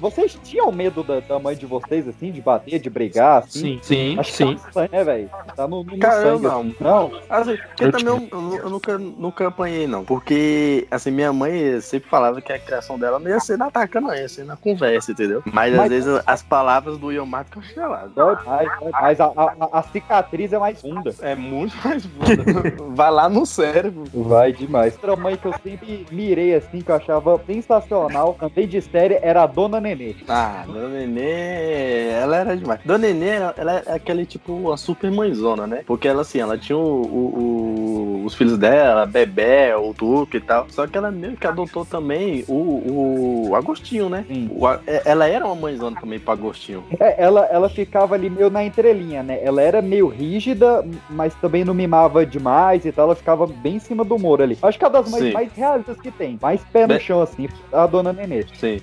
[0.00, 3.78] Vocês tinham medo da, da mãe de vocês, assim, de bater, de brigar, assim?
[3.78, 4.44] Sim, sim, Acho que sim.
[4.56, 5.30] tá no sangue, né, velho?
[5.56, 6.42] Tá no, no Cara, sangue.
[6.42, 6.60] não.
[6.60, 6.76] assim.
[6.80, 7.12] Não?
[7.28, 10.04] Assim, porque Eu também eu, eu- eu nunca, nunca apanhei, não.
[10.04, 14.00] Porque, assim, minha mãe sempre falava que a criação dela não ia ser na taca,
[14.00, 15.42] não, ia ser na conversa, entendeu?
[15.52, 19.20] Mas, às Mas- vezes as palavras do Yomar ficam mais, dói mais.
[19.20, 21.14] A, a- a cicatriz é mais funda.
[21.20, 22.42] É muito mais funda.
[22.94, 24.04] Vai lá no cérebro.
[24.12, 24.94] Vai demais.
[24.94, 29.42] Outra mãe que eu sempre mirei assim, que eu achava sensacional, também de série, era
[29.42, 30.14] a Dona Nenê.
[30.28, 32.80] Ah, Dona Nenê, ela era demais.
[32.84, 35.82] Dona Nenê, ela, é aquele tipo, uma super mãezona, né?
[35.86, 40.40] Porque ela, assim, ela tinha o- o- o- os filhos dela, Bebé, o Duque e
[40.40, 40.66] tal.
[40.68, 44.24] Só que ela meio que adotou também o, o Agostinho, né?
[44.64, 46.84] A- é- ela era uma mãezona também pro Agostinho.
[47.00, 49.40] É, ela, ela ficava ali meio na entrelinha, né?
[49.42, 53.06] Ela era meio rígida, mas também não mimava demais e tal.
[53.06, 54.56] Ela ficava bem em cima do muro ali.
[54.62, 55.32] Acho que é uma das mães Sim.
[55.32, 56.38] mais realistas que tem.
[56.40, 58.44] Mais pé no chão, assim, a Dona Nenê.
[58.58, 58.80] Sim.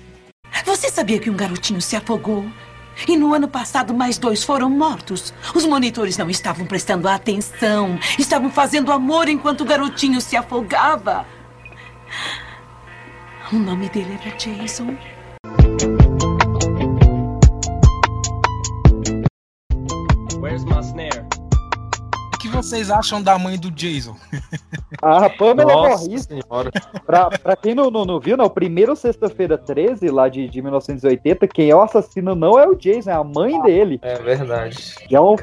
[0.64, 2.44] Você sabia que um garotinho se afogou?
[3.08, 5.32] E no ano passado, mais dois foram mortos.
[5.54, 7.98] Os monitores não estavam prestando atenção.
[8.18, 11.24] Estavam fazendo amor enquanto o garotinho se afogava.
[13.52, 14.96] O nome dele era Jason.
[20.40, 21.29] Where's my snare?
[22.52, 24.16] Vocês acham da mãe do Jason?
[25.02, 26.28] A Pamela Morris,
[27.06, 30.60] pra, pra quem não, não, não viu, né, o primeiro Sexta-feira 13, lá de, de
[30.60, 33.98] 1980, quem é o assassino não é o Jason, é a mãe dele.
[34.02, 34.94] É verdade.
[35.08, 35.34] Que é um-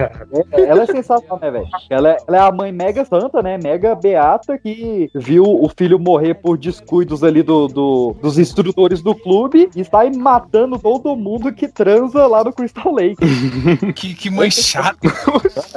[0.51, 1.67] é- ela é sensacional, né, velho?
[1.89, 3.57] Ela, é- ela é a mãe mega santa, né?
[3.57, 9.15] Mega beata que viu o filho morrer por descuidos ali do, do- dos instrutores do
[9.15, 13.15] clube e sai matando todo mundo que transa lá no Crystal Lake.
[13.95, 15.07] que, que mãe chata.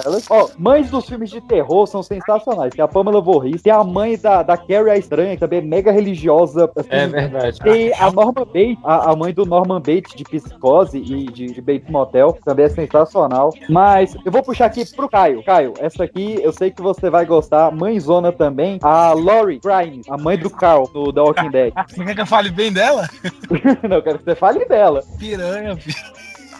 [0.05, 2.75] Elas- ó, mães dos filmes de terror são sensacionais.
[2.75, 5.62] Tem a Pamela Voorhees, tem a mãe da, da Carrie a Estranha, que também é
[5.62, 6.71] mega religiosa.
[6.77, 6.88] assim.
[6.90, 7.59] É verdade.
[7.61, 11.61] Tem a Norma Bates, a, a mãe do Norman Bates de Psicose e de, de
[11.61, 13.53] Bates Motel, também é sensacional.
[13.69, 15.43] Mas eu vou puxar aqui pro Caio.
[15.45, 17.71] Caio, essa aqui eu sei que você vai gostar.
[17.71, 18.79] Mãezona também.
[18.83, 21.73] A Lori Grimes, a mãe do Carl, do The Walking Dead.
[21.88, 23.09] Você quer que eu fale bem dela?
[23.88, 25.03] Não, eu quero que você fale dela.
[25.19, 25.97] Piranha, filho.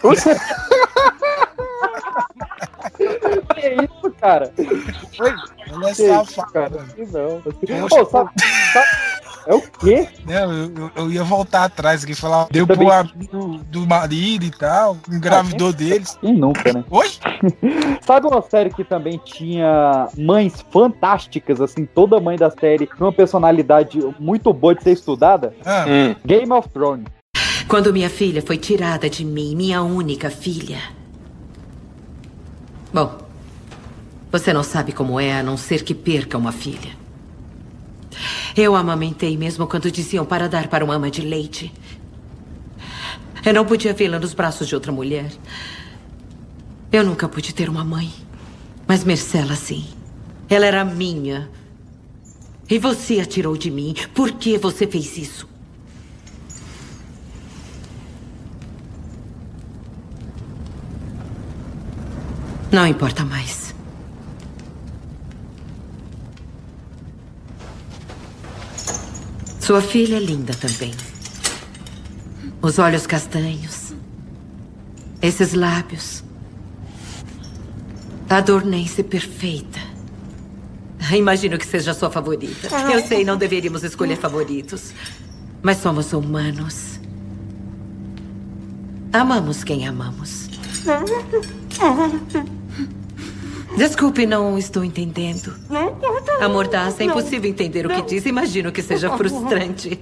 [3.55, 4.51] Que isso, cara?
[5.69, 6.51] Ela é Que isso, safada.
[6.51, 6.85] cara?
[6.97, 8.05] Não.
[8.05, 8.29] Sabe-
[9.47, 10.07] É o quê?
[10.25, 12.47] Não, eu, eu- eu ia voltar atrás aqui e falar.
[12.51, 16.15] Deu Também- pro amigo do marido e tal, engravidou deles.
[16.21, 16.83] Quem nunca, né?
[16.91, 17.07] Oi?
[18.05, 23.11] Sabe uma série que também tinha mães fantásticas, assim, toda mãe da série com uma
[23.11, 25.53] personalidade muito boa de ser estudada?
[25.65, 25.85] Ah.
[25.87, 26.15] Hum.
[26.23, 27.05] Game of Thrones.
[27.67, 30.77] Quando minha filha foi tirada de mim, minha única filha,
[32.93, 33.17] Bom,
[34.31, 36.91] você não sabe como é a não ser que perca uma filha.
[38.55, 41.73] Eu amamentei mesmo quando diziam para dar para uma ama de leite.
[43.45, 45.31] Eu não podia vê-la nos braços de outra mulher.
[46.91, 48.11] Eu nunca pude ter uma mãe.
[48.85, 49.85] Mas Marcela, sim.
[50.49, 51.49] Ela era minha.
[52.69, 53.95] E você a tirou de mim.
[54.13, 55.50] Por que você fez isso?
[62.71, 63.75] Não importa mais.
[69.59, 70.93] Sua filha é linda também.
[72.61, 73.93] Os olhos castanhos.
[75.21, 76.23] Esses lábios.
[78.29, 79.79] A Dornense perfeita.
[81.13, 82.69] Imagino que seja a sua favorita.
[82.91, 84.93] Eu sei, não deveríamos escolher favoritos.
[85.61, 86.99] Mas somos humanos.
[89.11, 90.49] Amamos quem amamos.
[93.77, 95.55] Desculpe, não estou entendendo.
[96.39, 98.25] A mordaça, é impossível entender o que diz.
[98.25, 99.99] Imagino que seja frustrante.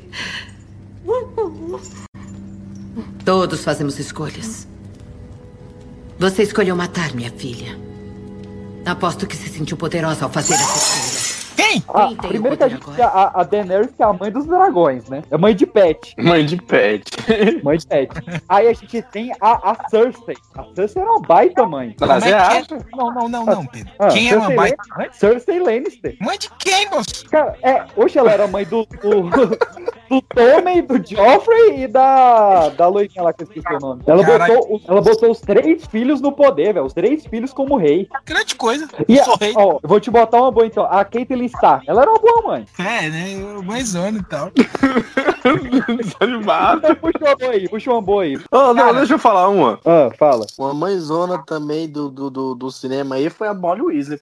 [3.24, 4.68] Todos fazemos escolhas.
[6.18, 7.78] Você escolheu matar minha filha.
[8.86, 10.89] Aposto que se sentiu poderosa ao fazer essa
[11.94, 15.08] Ah, tem primeiro que a gente a, a Daenerys que é a mãe dos dragões,
[15.10, 15.22] né?
[15.30, 16.16] É mãe de Pet.
[16.22, 17.12] Mãe de pet.
[17.64, 18.12] Mãe de Pet.
[18.48, 20.36] Aí a gente tem a, a Cersei.
[20.56, 21.96] A Cersei era uma baita mãe.
[22.00, 22.76] Mas você é acha?
[22.76, 22.80] é?
[22.96, 23.92] Não, não, não, não, Pedro.
[24.00, 25.10] Ah, Quem é uma baita mãe?
[25.12, 26.16] Cersei Lannister.
[26.22, 27.28] Mãe de quem, moço?
[27.30, 29.30] Cara, é, hoje ela era mãe do, do,
[30.10, 34.02] do Tommen, do Joffrey e da, da loirinha lá que eu esqueci o nome.
[34.08, 34.54] Ela Caraca.
[34.54, 36.86] botou, os- ela botou os três filhos no poder, velho.
[36.86, 38.08] Os três filhos como rei.
[38.26, 38.88] Grande coisa.
[39.08, 39.54] E a, Sou rei.
[39.56, 40.84] ó, eu vou te botar uma boa então.
[40.90, 42.66] A Caitlyn Stark, ela era uma boa mãe.
[42.80, 43.36] É, né?
[43.64, 44.52] Mãezona e tal.
[45.98, 46.80] Desanimado.
[46.80, 48.38] Então, puxa uma boa aí, puxa uma boa aí.
[48.52, 49.80] Ô, não, deixa eu falar uma.
[49.86, 50.46] Ah, fala.
[50.58, 54.20] Uma mãezona também do, do, do, do cinema aí foi a Molly Weasley.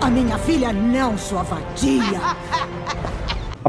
[0.00, 2.20] A minha filha não, sua vadia.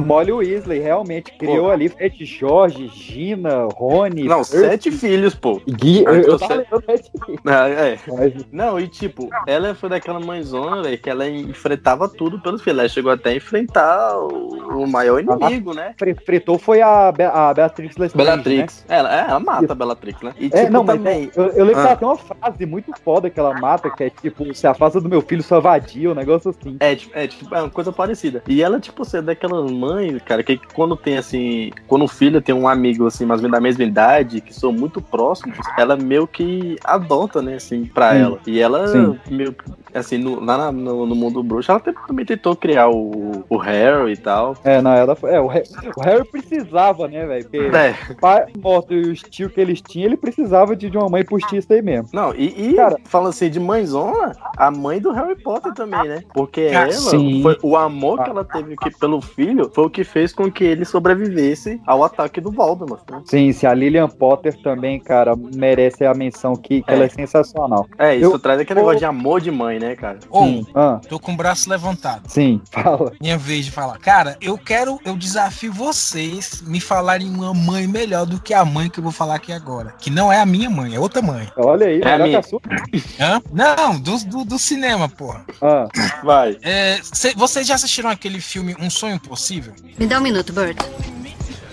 [0.02, 4.24] Molly Weasley realmente criou ali Fred Jorge, Gina, Rony.
[4.24, 5.62] Não, Percy, sete filhos, pô.
[5.68, 7.12] Gui, eu, eu tava sete.
[7.46, 7.98] Ah, é.
[8.08, 12.80] Mas, Não, e tipo, ela foi daquela mãezona, velho, que ela enfrentava tudo pelos filhos.
[12.80, 15.94] Ela chegou até a enfrentar o, o maior inimigo, né?
[15.98, 18.32] fre- fretou foi a, Be a Beatrix Lestrange, né?
[18.36, 18.86] Bellatrix.
[18.88, 20.34] Ela, é, ela mata a Bellatrix, né?
[20.40, 21.32] E É, tipo, não, mas também.
[21.36, 21.84] eu, eu lembro Ah.
[21.84, 25.00] que ela tem uma frase muito foda que ela mata, que é tipo, se afasta
[25.02, 26.78] do meu filho, sua vadia, um negócio assim.
[26.80, 28.44] É, tipo, é, tipo, é uma coisa parecida.
[28.48, 29.91] E ela, tipo, você é daquelas mães,
[30.26, 31.72] cara, que quando tem assim.
[31.88, 34.72] Quando o filho tem um amigo, assim, mais ou menos da mesma idade, que são
[34.72, 38.20] muito próximos, ela meio que adota, né, assim, pra Sim.
[38.20, 38.40] ela.
[38.46, 39.20] E ela, Sim.
[39.30, 39.56] meio
[39.94, 44.14] assim, no- lá na- no, no mundo bruxo, ela também tentou criar o, o Harry
[44.14, 44.56] e tal.
[44.64, 45.32] É, não, ela foi.
[45.32, 45.66] É, o, Harry,
[45.98, 47.44] o Harry precisava, né, velho?
[47.44, 47.96] Porque É.
[48.12, 51.24] o pai morto e os tios que eles tinham, ele precisava de, de uma mãe
[51.24, 52.10] postiça aí mesmo.
[52.14, 52.98] Não, e, e Cara.
[53.06, 56.24] falando assim de mãezona, a mãe do Harry Potter também, né?
[56.34, 57.42] Porque Ah, ela, sim.
[57.42, 60.64] foi, o amor que ela teve que- pelo filho foi o que fez com que
[60.64, 63.22] ele sobrevivesse ao ataque do Voldemort, né?
[63.26, 66.96] Sim, se a Lilian Potter também, cara, merece a menção que, que É.
[66.96, 67.86] ela é sensacional.
[67.98, 70.20] É, isso Eu- traz aquele Ô- negócio de amor de mãe, né, cara?
[70.30, 70.66] Ou.
[70.76, 72.30] Ah, tô com o braço levantado.
[72.30, 73.12] sim, fala.
[73.20, 73.98] Minha vez de falar.
[73.98, 78.90] Cara, eu quero, eu desafio vocês me falarem uma mãe melhor do que a mãe
[78.90, 79.96] que eu vou falar aqui agora.
[80.00, 81.52] Que não é a minha mãe, é outra mãe.
[81.58, 82.56] Olha aí, É melhor que
[82.92, 83.36] minha.
[83.38, 83.42] a?
[83.52, 85.44] Não, do, do, do cinema, porra.
[85.62, 85.88] Ah,
[86.24, 86.58] Vai.
[86.62, 89.74] É, cê- vocês já assistiram aquele filme Um Sonho Impossível?
[89.98, 90.78] Me dá um minuto, Bert.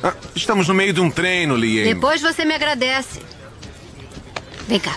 [0.03, 1.85] Ah, estamos no meio de um treino, Lien.
[1.85, 3.21] Depois você me agradece.
[4.68, 4.97] Vem cá.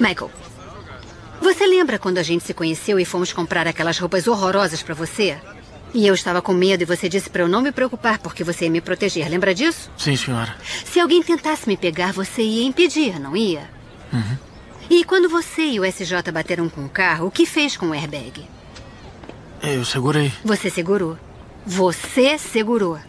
[0.00, 0.30] Michael.
[1.42, 5.36] Você lembra quando a gente se conheceu e fomos comprar aquelas roupas horrorosas pra você?
[5.92, 8.66] E eu estava com medo e você disse pra eu não me preocupar porque você
[8.66, 9.28] ia me proteger.
[9.28, 9.90] Lembra disso?
[9.98, 10.54] Sim, senhora.
[10.84, 13.68] Se alguém tentasse me pegar, você ia impedir, não ia?
[14.88, 17.92] E quando você e o SJ bateram com o carro, o que fez com o
[17.92, 18.48] airbag?
[19.60, 20.32] Eu segurei.
[20.44, 21.18] Você segurou.
[21.66, 23.00] Você segurou.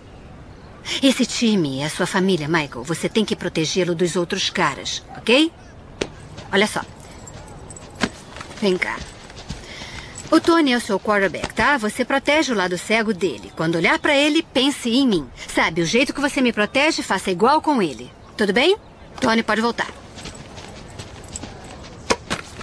[1.03, 2.83] Esse time é a sua família, Michael.
[2.83, 5.51] Você tem que protegê-lo dos outros caras, ok?
[6.51, 6.81] Olha só.
[8.63, 8.97] Vem cá.
[10.31, 11.77] O Tony é o seu quarterback, tá?
[11.77, 13.51] Você protege o lado cego dele.
[13.57, 15.27] Quando olhar pra ele, pense em mim.
[15.53, 18.09] Sabe, o jeito que você me protege, faça igual com ele.
[18.37, 18.77] Tudo bem?
[19.19, 19.89] Tony pode voltar.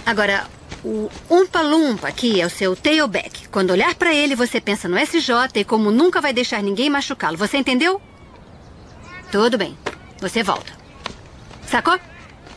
[0.03, 0.47] Agora,
[0.83, 3.47] o Umpa Lumpa aqui é o seu tailback.
[3.49, 7.37] Quando olhar pra ele, você pensa no SJ e como nunca vai deixar ninguém machucá-lo.
[7.37, 8.01] Você entendeu?
[9.31, 9.77] Tudo bem.
[10.19, 10.73] Você volta.
[11.67, 11.99] Sacou?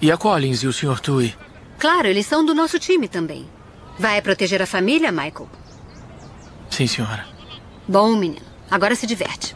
[0.00, 0.98] E a Collins e o Sr.
[0.98, 1.43] Tui?
[1.84, 3.46] Claro, eles são do nosso time também.
[3.98, 5.50] Vai proteger a família, Michael?
[6.70, 7.26] Sim, senhora.
[7.86, 8.46] Bom, menino.
[8.70, 9.54] Agora se diverte.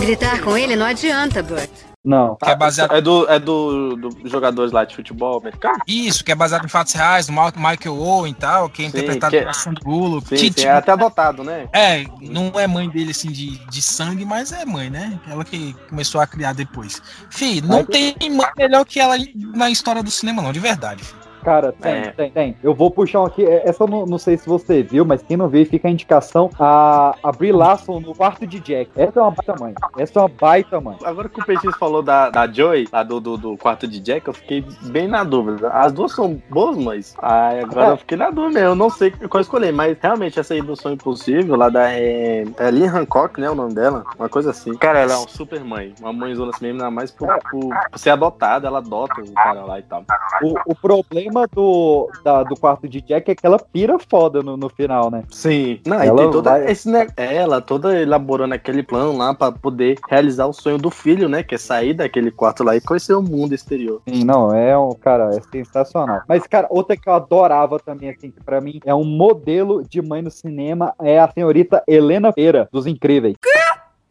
[0.00, 1.93] Gritar com ele não adianta, Bert.
[2.04, 2.36] Não.
[2.36, 2.92] Que é baseado...
[2.92, 5.78] É do, é do, do jogadores lá de futebol americano?
[5.86, 8.86] Isso, que é baseado em fatos reais, do Ma- Michael Owen e tal, que é
[8.86, 10.28] interpretado que é- pela Sandra Bullock.
[10.28, 11.66] Sim, que, sim, tipo, é até adotado, né?
[11.72, 15.18] É, não é mãe dele assim de, de sangue, mas é mãe, né?
[15.26, 17.00] Ela que começou a criar depois.
[17.30, 19.16] Fih, não tem mãe melhor que ela
[19.54, 21.23] na história do cinema, não, de verdade, filho.
[21.44, 22.10] Cara, tem, É.
[22.10, 22.56] tem, tem.
[22.62, 23.44] Eu vou puxar um aqui.
[23.44, 25.90] é- Essa eu não, não sei se você viu, mas quem não viu, fica a
[25.90, 26.50] indicação.
[26.58, 28.90] A, a Brie Larson no quarto de Jack.
[28.96, 29.74] Essa é uma baita mãe.
[29.98, 30.96] Essa é uma baita mãe.
[31.04, 34.26] Agora que o Peixinho falou da, da Joy, lá do, do, do quarto de Jack,
[34.26, 35.68] eu fiquei bem na dúvida.
[35.70, 37.14] As duas são boas, mas.
[37.20, 38.60] Ai, agora eu fiquei na dúvida.
[38.60, 41.90] Eu não sei qual escolher, mas realmente essa aí do Sonho Impossível, lá da.
[41.92, 43.50] É, é Lee Hancock, né?
[43.50, 44.04] O nome dela?
[44.18, 44.74] Uma coisa assim.
[44.76, 45.92] Cara, ela é uma super mãe.
[46.00, 48.66] Uma mãezona assim mesmo, ainda mais por, por, por ser adotada.
[48.66, 50.04] Ela adota o cara lá e tal.
[50.42, 54.56] O, o problema do, da- do quarto de Jack é que ela pira foda no,
[54.56, 55.22] no final, né?
[55.30, 55.80] Sim.
[55.86, 59.52] Não, Ela e tem toda vai- esse ne- ela toda elaborando aquele plano lá pra
[59.52, 61.42] poder realizar o sonho do filho, né?
[61.42, 64.00] Que é sair daquele quarto lá e conhecer o mundo exterior.
[64.08, 66.20] Sim, não, é um, cara, é sensacional.
[66.28, 70.00] Mas, cara, outra que eu adorava também, assim, que pra mim é um modelo de
[70.00, 73.34] mãe no cinema, é a senhorita Helena Feira, dos Incríveis.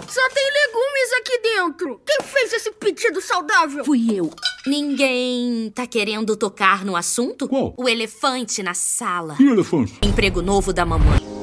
[0.07, 2.01] Só tem legumes aqui dentro.
[2.05, 3.85] Quem fez esse pedido saudável?
[3.85, 4.31] Fui eu.
[4.65, 7.47] Ninguém tá querendo tocar no assunto?
[7.47, 7.73] Qual?
[7.77, 9.35] O elefante na sala.
[9.35, 9.99] Que elefante?
[10.01, 11.42] Emprego novo da mamãe.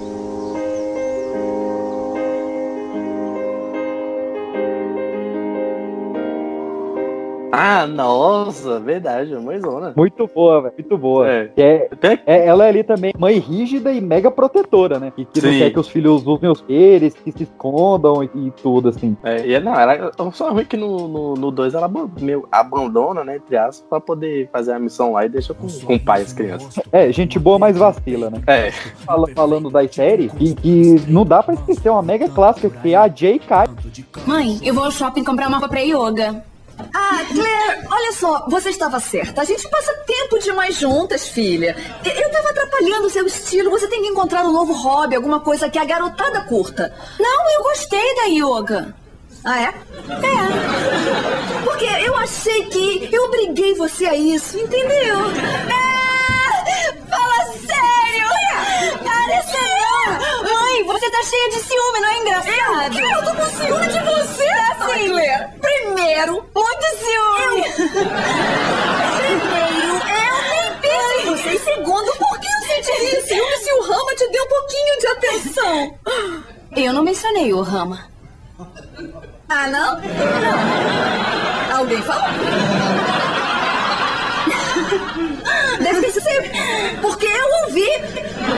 [7.62, 9.92] Ah, nossa, verdade, é mãezona.
[9.94, 11.28] Muito boa, velho, muito boa.
[11.30, 11.44] É.
[11.48, 11.88] Que é,
[12.24, 15.12] é- ela é ali também mãe rígida e mega protetora, né?
[15.14, 15.58] Que, que não Sim.
[15.58, 19.14] quer que os filhos usem os poderes, que se escondam e, e tudo, assim.
[19.22, 23.22] É, e é, não, ela, só ruim que no 2 no, dois ela meio abandona,
[23.22, 26.22] né, entre aspas, pra poder fazer a missão lá e deixa com, com o pai
[26.22, 26.82] as crianças.
[26.90, 28.40] É, gente boa, mas vacila, né?
[28.46, 28.70] É.
[28.70, 32.96] Fala- falando das séries, e que não dá pra esquecer uma mega clássica, que é
[32.96, 33.66] a Jay Kai.
[34.26, 36.42] Mãe, eu vou ao shopping comprar uma roupa pra yoga.
[36.94, 39.42] Ah, Claire, olha só, você estava certa.
[39.42, 41.76] A gente passa tempo demais juntas, filha.
[42.04, 43.70] Eu estava atrapalhando o seu estilo.
[43.70, 46.92] Você tem que encontrar um novo hobby, alguma coisa que a garotada curta.
[47.18, 48.94] Não, eu gostei da yoga.
[49.44, 49.64] Ah, é?
[49.68, 51.64] É.
[51.64, 55.18] Porque eu achei que eu obriguei você a isso, entendeu?
[55.72, 56.64] Ah,
[57.08, 58.28] fala sério!
[59.02, 60.42] Parece não!
[60.44, 62.98] Mãe, você tá cheia de ciúme, não é engraçado?
[62.98, 63.12] Eu?
[63.12, 64.44] Eu tô com ciúme de você?
[64.44, 65.08] Tá Ah, sim.
[65.08, 65.48] Claire,
[66.00, 67.62] primeiro, Muito ciúme!
[69.18, 71.50] primeiro, eu nem penso em você.
[71.50, 75.06] E segundo, por que eu sentiria ciúme se o Rama te deu um pouquinho de
[75.06, 75.98] atenção?
[76.76, 78.08] Eu não mencionei o Rama.
[79.48, 80.00] Ah, não?
[80.00, 81.76] Não.
[81.78, 82.28] Alguém falou?
[85.82, 87.88] Deve sido porque eu ouvi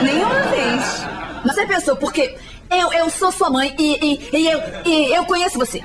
[0.03, 1.05] nenhuma vez.
[1.45, 2.37] Você pensou, porque
[2.69, 5.77] eu, eu sou sua mãe e, e, e eu, e eu conheço você.
[5.77, 5.81] E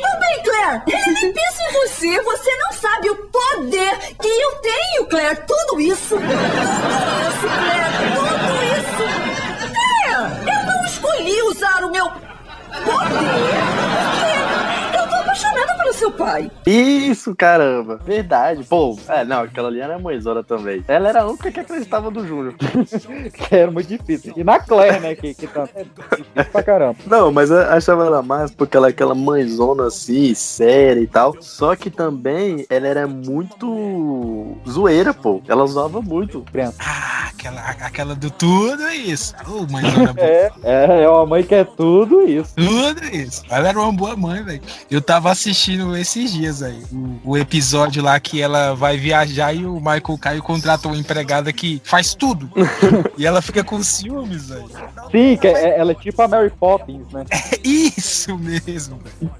[0.00, 2.22] também, Claire, penso em você.
[2.22, 5.36] Você não sabe o poder que eu tenho, Claire.
[5.46, 6.16] Tudo isso.
[6.16, 7.84] Tudo isso, Claire.
[8.14, 9.04] Tudo isso.
[9.72, 12.10] Claire, eu não escolhi usar o meu
[12.84, 14.33] poder.
[15.34, 16.50] Apaixonada pelo seu pai.
[16.64, 17.98] Isso, caramba.
[18.04, 18.62] Verdade.
[18.62, 20.84] Pô, é, não, aquela ali era mãezona também.
[20.86, 22.54] Ela era a única que acreditava no Júnior.
[23.34, 24.32] que era muito difícil.
[24.36, 25.16] E na Claire, né?
[25.16, 26.96] Que, que tá é difícil pra caramba.
[27.06, 31.34] Não, mas eu achava ela mais porque ela é aquela mãezona assim, séria e tal.
[31.40, 35.42] Só que também ela era muito zoeira, pô.
[35.48, 36.44] Ela usava muito.
[36.78, 39.34] Ah, aquela, aquela do tudo isso.
[39.48, 40.26] Ô, mãezona boa.
[40.26, 42.54] É, é, é uma mãe que é tudo isso.
[42.54, 43.42] Tudo isso.
[43.50, 44.62] Ela era uma boa mãe, velho.
[44.88, 46.82] Eu tava assistindo esses dias aí.
[47.24, 51.52] O, o episódio lá que ela vai viajar e o Michael Caio contrata uma empregada
[51.52, 52.50] que faz tudo.
[53.18, 54.68] e ela fica com ciúmes, velho.
[55.10, 57.24] Sim, que é- ela é tipo a Mary Poppins, né?
[57.64, 58.98] Isso mesmo.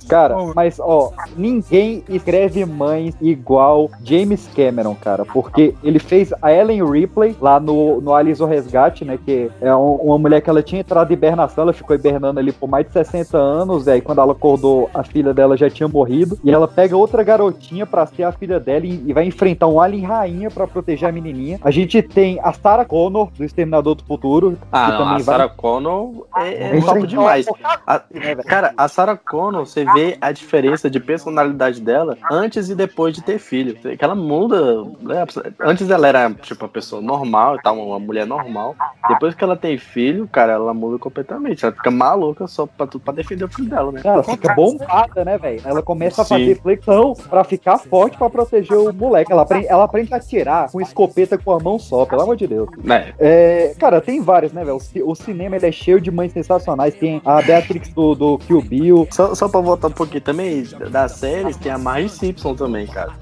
[0.08, 6.84] Cara, mas ó, ninguém escreve mães igual James Cameron, cara, porque ele fez a Ellen
[6.88, 10.62] Ripley lá no, no Alice o Resgate, né, que é um- uma mulher que ela
[10.62, 14.00] tinha entrado em hibernação, ela ficou hibernando ali por mais de 60 anos, e aí
[14.00, 18.06] quando ela acordou, a filha dela já tinha morrido, e ela pega outra garotinha pra
[18.06, 21.58] ser a filha dela e, e vai enfrentar um alien rainha pra proteger a menininha.
[21.62, 25.22] A gente tem a Sarah Connor, do Exterminador do Futuro, Ah, não, a vai...
[25.22, 27.46] Sarah Connor é, é top demais.
[27.86, 28.02] A-
[28.46, 33.22] cara, a Sarah Connor, você vê a diferença de personalidade dela antes e depois de
[33.22, 33.74] ter filho.
[33.74, 34.84] Que ela muda.
[35.00, 35.24] né?
[35.60, 38.74] Antes ela era, tipo, uma pessoa normal e tal, uma mulher normal.
[39.08, 41.64] Depois que ela tem filho, cara, ela muda completamente.
[41.64, 44.00] Ela fica maluca só pra pra defender o filho dela, né?
[44.04, 45.60] Ela fica bombada, né, velho?
[45.64, 46.34] Ela começa a Sim.
[46.38, 49.32] fazer flexão pra ficar forte pra proteger o moleque.
[49.32, 52.46] Ela aprende, ela aprende a atirar com escopeta com a mão só, pelo amor de
[52.46, 52.68] Deus.
[52.88, 53.12] É.
[53.18, 54.78] É, cara, tem várias, né, velho?
[55.06, 56.94] O O cinema ele é cheio de mães sensacionais.
[56.94, 59.08] Tem a Beatrix do, do Kill Bill.
[59.10, 63.12] Só, só pra voltar um pouquinho também, das séries, tem a Marge Simpson também, cara.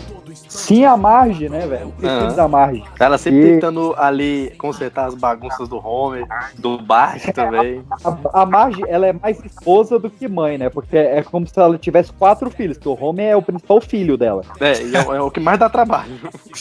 [0.48, 1.92] Sim, a Marge, né, velho?
[2.02, 2.34] Aham.
[2.34, 2.82] da Marge.
[2.98, 6.26] Ela sempre E- tentando ali consertar as bagunças do Homer,
[6.58, 7.82] do Bart também.
[8.04, 10.70] A, a Marge, ela é mais esposa do que mãe, né?
[10.70, 14.16] Porque é como se ela tivesse quatro filhos, que o Homer é o principal filho
[14.16, 14.42] dela.
[14.60, 16.12] É, e é, é o que mais dá trabalho.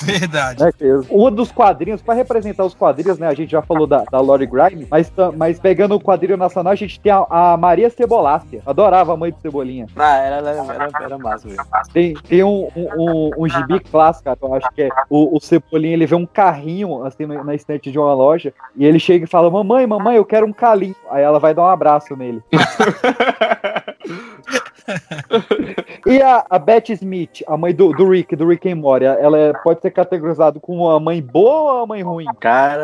[0.03, 0.72] Verdade.
[0.74, 3.28] Que Um dos quadrinhos, pra representar os quadrinhos, né?
[3.28, 6.76] A gente já falou da, da Lori Grime, mas, mas pegando o quadrinho nacional, a
[6.76, 8.61] gente tem a, a Maria Cebolácia.
[8.65, 9.88] Adorava a mãe do Cebolinha.
[9.95, 11.61] Ah, era, era, era, era massa, velho.
[11.93, 15.93] Tem, tem um, um, um, um gibi clássico, eu acho que é o, o Cebolinha,
[15.93, 19.28] ele vê um carrinho assim na na estante de uma loja e ele chega e
[19.28, 20.95] fala: Mamãe, mamãe, eu quero um calinho.
[21.09, 22.41] Aí ela vai dar um abraço nele.
[26.05, 29.38] e a, a Beth Smith, a mãe do, do Rick, do Rick and Morty, ela
[29.38, 32.25] é- pode ser categorizada como uma mãe boa ou uma mãe ruim?
[32.39, 32.84] Cara,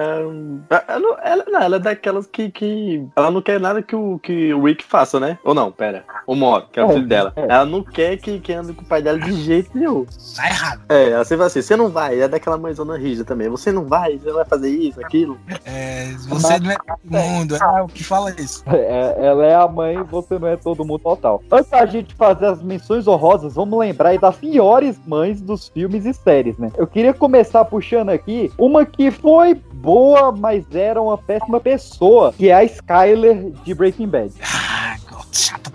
[0.87, 3.05] ela, não- ela, não, ela é daquelas que, que.
[3.15, 5.37] Ela não quer nada que o, que o Rick faça, né?
[5.43, 6.03] Ou não, pera.
[6.25, 7.33] O Moro, que é o É, filho dela.
[7.35, 7.41] é.
[7.43, 10.05] Ela não quer que, que ande com o pai dela de jeito nenhum.
[10.35, 10.81] Tá errado.
[10.89, 13.49] É, ela sempre fala assim: você não vai, é daquela mãezona rígida também.
[13.49, 15.37] Você não vai, você vai fazer isso, aquilo.
[15.65, 17.55] É, você não é todo mundo.
[17.55, 18.63] É o que fala isso.
[18.87, 21.41] É, ela é a mãe, você não é todo mundo total.
[21.51, 26.05] Antes da gente fazer as menções honrosas, vamos lembrar aí das piores mães dos filmes
[26.05, 26.71] e séries, né?
[26.77, 32.49] Eu queria começar puxando aqui uma que foi boa, mas era uma péssima pessoa, que
[32.49, 34.33] é a Skyler de Breaking Bad.
[34.41, 34.95] Ah,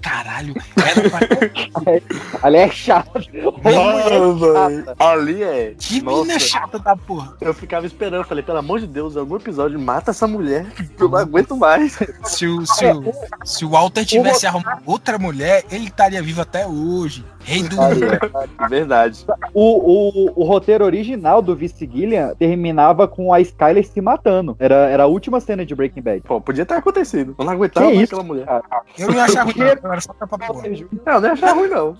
[0.03, 0.55] caralho.
[0.77, 2.03] Ela vai...
[2.43, 3.21] Ela é chata.
[3.63, 5.75] Nossa, ali é.
[5.79, 7.35] Que menina chata da porra.
[7.41, 11.03] Eu ficava esperando, falei, pelo amor de Deus, em algum episódio mata essa mulher, que
[11.03, 11.99] eu não aguento mais.
[12.25, 13.13] Se o, se o,
[13.45, 17.25] se o Walter tivesse arrumado outra mulher, ele estaria vivo até hoje.
[17.45, 18.01] Rei do mundo.
[18.69, 19.25] Verdade.
[19.53, 24.57] O, o, o roteiro original do Vice Gillian terminava com a Skyler se matando.
[24.59, 26.21] Era, era a última cena de Breaking Bad.
[26.21, 27.35] Pô, podia ter acontecido.
[27.37, 28.47] Eu não aguentava mais isso, aquela mulher.
[28.97, 29.27] Eu não ia
[29.93, 30.63] era só pra porra.
[31.07, 31.97] Não, não ia achar ruim, não.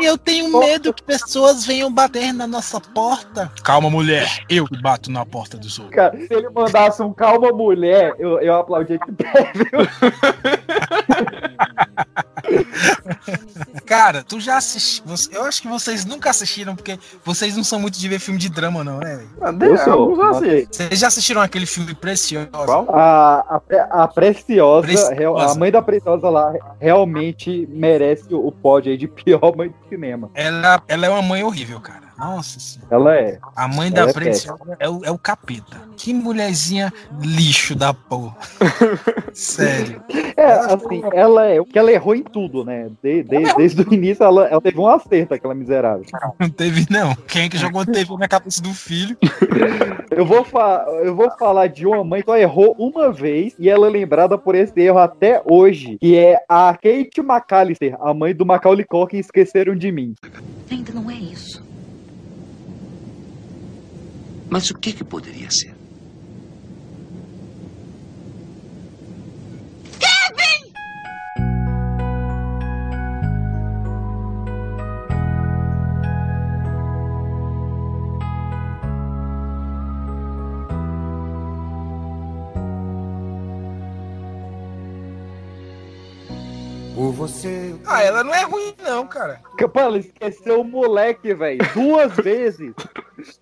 [0.00, 3.50] Eu tenho medo que pessoas venham bater na nossa porta.
[3.62, 4.44] Calma, mulher.
[4.48, 5.96] Eu que bato na porta dos outros.
[5.96, 9.66] Cara, se ele mandasse um calma mulher, eu, eu aplaudia de pé, viu?
[13.86, 15.04] Cara, tu já assistiu.
[15.32, 18.48] Eu acho que vocês nunca assistiram, porque vocês não são muito de ver filme de
[18.48, 19.22] drama, não, né?
[19.40, 19.64] velho?
[19.72, 20.16] Eu sou.
[20.16, 22.48] Vocês já assistiram aquele filme Preciosa?
[22.88, 25.52] A, a, Pre- a Preciosa, Preciosa.
[25.52, 27.31] a mãe da Preciosa lá, realmente
[27.68, 30.30] merece o pódio aí de pior mãe do cinema.
[30.34, 32.11] Ela, ela é uma mãe horrível, cara.
[32.18, 32.88] Nossa senhora.
[32.94, 33.38] Ela é.
[33.56, 35.80] A mãe Ela da é Preciosa é o, é o capeta.
[35.96, 38.36] Que mulherzinha lixo da porra.
[39.32, 40.02] Sério.
[40.36, 41.62] É, assim, ela é.
[41.64, 42.88] Que ela errou em tudo, né?
[43.02, 46.04] De- de- desde o início ela, ela teve um acerto, aquela miserável.
[46.38, 47.14] Não teve, não.
[47.26, 49.16] Quem é que jogou TV na cabeça do filho?
[50.10, 50.46] Eu vou,
[51.02, 54.36] eu vou falar de uma mãe que só errou uma vez e ela é lembrada
[54.36, 59.16] por esse erro até hoje, que é a Kate McAllister, a mãe do Macaulay Culkin,
[59.16, 60.14] Esqueceram de Mim.
[60.70, 61.64] Ainda não é isso.
[64.52, 65.74] Mas o que que poderia ser?
[86.94, 87.74] Por você.
[87.86, 89.40] Ah, ela não é ruim, não, cara.
[89.56, 91.58] Que, pô, ela esqueceu o moleque, velho.
[91.72, 92.74] Duas vezes.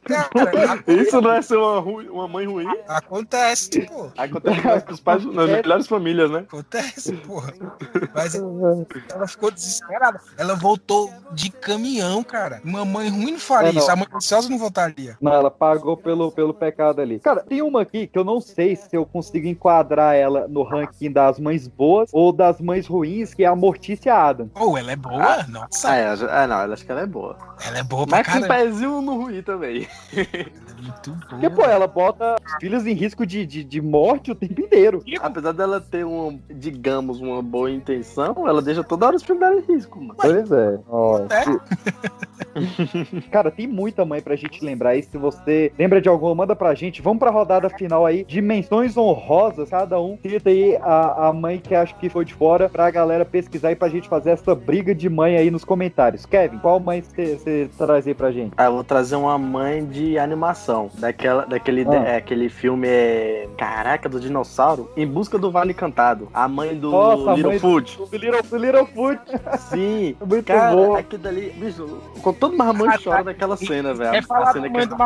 [0.05, 2.67] Cara, Isso não é ser uma, uma mãe ruim?
[2.89, 4.11] Acontece, pô.
[4.17, 6.39] Acontece mais com os pais, nas melhores famílias, né?
[6.41, 7.53] Acontece, porra.
[8.15, 10.21] Mas ela ficou desesperada.
[10.37, 12.61] Ela voltou de caminhão, cara.
[12.65, 13.81] Uma mãe ruim não faria É, não.
[13.81, 13.91] isso.
[13.91, 15.17] A mãe preciosa não voltaria.
[15.21, 17.19] Não, ela pagou pelo, pelo pecado ali.
[17.21, 21.11] Cara, tem uma aqui que eu não sei se eu consigo enquadrar ela no ranking
[21.11, 24.51] das mães boas ou das mães ruins, que é a Mortícia Adam.
[24.55, 25.45] Ou ela é boa?
[25.49, 25.91] Nossa.
[25.91, 27.37] Ah, é, ah, não, eu acho que ela é boa.
[27.67, 29.70] Ela é boa pra Mas com um pezinho no ruim também.
[31.29, 35.03] Porque, pô, ela bota os filhos em risco de, de, de morte o tempo inteiro.
[35.21, 39.57] Apesar dela ter uma, digamos, uma boa intenção, ela deixa toda hora os filhos dela
[39.57, 40.15] em risco, mano.
[40.19, 40.79] Pois é.
[40.89, 41.43] Ó, É?
[41.45, 41.61] se-
[43.31, 45.03] Cara, tem muita mãe pra gente lembrar aí.
[45.03, 47.03] Se você lembra de alguma, manda pra gente.
[47.03, 48.25] Vamos pra rodada final aí.
[48.25, 52.69] Dimensões honrosas, cada um cita aí a, a mãe que acho que foi de fora
[52.69, 56.27] pra galera pesquisar e pra gente fazer essa briga de mãe aí nos comentários.
[56.27, 58.53] Kevin, qual mãe você traz aí pra gente?
[58.57, 60.91] Ah, eu vou trazer uma mãe de animação.
[60.99, 61.95] Daquela, daquele Ah.
[61.95, 63.49] é, aquele filme é.
[63.57, 64.91] Caraca, do dinossauro.
[64.97, 66.29] Em busca do Vale Encantado.
[66.33, 67.99] A mãe do Nossa, Little mãe Food.
[68.11, 69.21] Do Little, do Little Food.
[69.71, 70.95] Sim, Muito cara, bom.
[70.97, 71.87] aquilo dali, bicho,
[72.23, 74.15] com todo mundo mãe chora daquela cena, velho.
[74.15, 74.97] É A cena mãe que- do.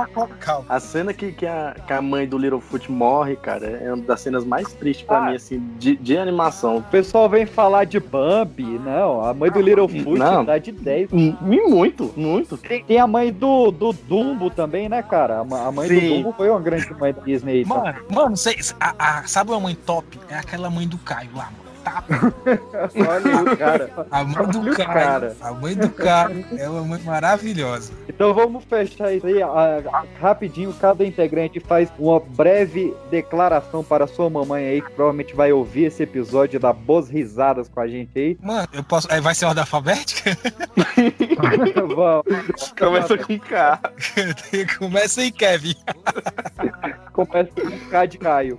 [0.69, 4.21] A cena que, que, a, que a mãe do Littlefoot morre, cara, é uma das
[4.21, 5.31] cenas mais tristes pra Ah.
[5.31, 6.79] mim, assim, de, de animação.
[6.79, 8.79] O pessoal vem falar de Bambi.
[8.85, 10.45] Não, a mãe do Little Não.
[10.45, 11.11] dá de 10.
[11.13, 12.57] E muito, muito.
[12.57, 15.41] Tem, tem a mãe do, do Dumbo também, né, cara?
[15.41, 16.01] A, mãe Sim.
[16.01, 17.65] do Dumbo foi uma grande mãe da Disney.
[17.65, 17.75] tá?
[17.75, 20.19] Mano, mano, cê, a, a- sabe uma mãe top?
[20.29, 21.64] É aquela mãe do Caio lá, mano.
[21.85, 22.03] Tá,
[22.97, 23.91] Olha aí o cara.
[24.11, 24.89] a mãe do Olha Caio.
[24.89, 25.37] cara.
[25.41, 27.93] A mãe do Caio é uma mãe maravilhosa.
[28.09, 29.43] Então vamos fechar isso aí.
[29.43, 35.35] a- a- rapidinho, cada integrante faz uma breve declaração para sua mamãe aí, que provavelmente
[35.35, 38.39] vai ouvir esse episódio e dar boas risadas com a gente aí.
[38.43, 39.07] Mano, eu posso.
[39.13, 40.37] é, Vai ser ordem alfabética?
[41.95, 42.73] Vamos.
[42.79, 43.81] Começa com K.
[44.79, 45.75] Começa aí, Kevin.
[47.13, 48.59] Começa com K de Caio.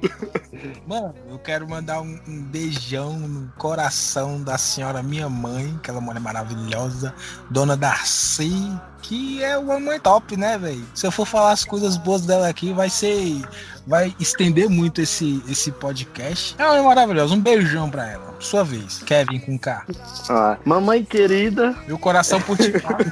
[0.87, 6.19] Mano, eu quero mandar um, um beijão no coração da senhora minha mãe, aquela mulher
[6.19, 7.13] maravilhosa,
[7.49, 10.83] dona Darcy, que é uma mãe top, né, velho?
[10.93, 13.41] Se eu for falar as coisas boas dela aqui, vai ser.
[13.85, 16.55] Vai estender muito esse, esse podcast.
[16.57, 17.35] É uma mãe maravilhosa.
[17.35, 18.35] Um beijão pra ela.
[18.39, 19.85] Sua vez, Kevin com K.
[20.27, 21.75] Ah, mamãe querida.
[21.87, 23.05] Meu coração puticado.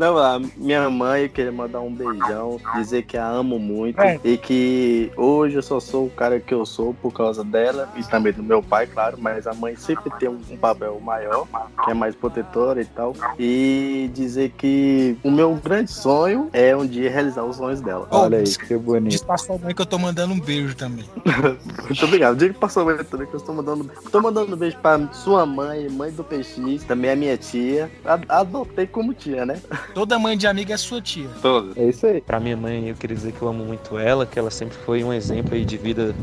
[0.00, 4.18] Não, a minha mãe, queria mandar um beijão, dizer que a amo muito É.
[4.24, 8.02] e que hoje eu só sou o cara que eu sou por causa dela e
[8.04, 11.46] também do meu pai, claro, mas a mãe sempre tem um, papel maior,
[11.84, 13.14] que é mais protetora e tal.
[13.38, 18.08] E dizer que o meu grande sonho é um dia realizar os sonhos dela.
[18.10, 19.10] Olha aí, que bonito.
[19.10, 21.04] Diz pra sua mãe que eu tô mandando um beijo também.
[21.84, 22.38] Muito obrigado.
[22.38, 23.90] Diga pra sua mãe também que eu estou mandando.
[24.10, 27.90] Tô mandando um beijo pra sua mãe, mãe do PX, também a minha tia.
[28.30, 29.60] Adotei como tia, né?
[29.94, 31.28] Toda mãe de amiga é sua tia.
[31.42, 31.76] Todas.
[31.76, 32.20] É isso aí.
[32.20, 35.02] Pra minha mãe, eu queria dizer que eu amo muito ela, que ela sempre foi
[35.02, 36.14] um exemplo aí de vida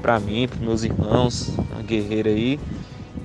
[0.00, 2.58] pra mim, pros meus irmãos, uma guerreira aí.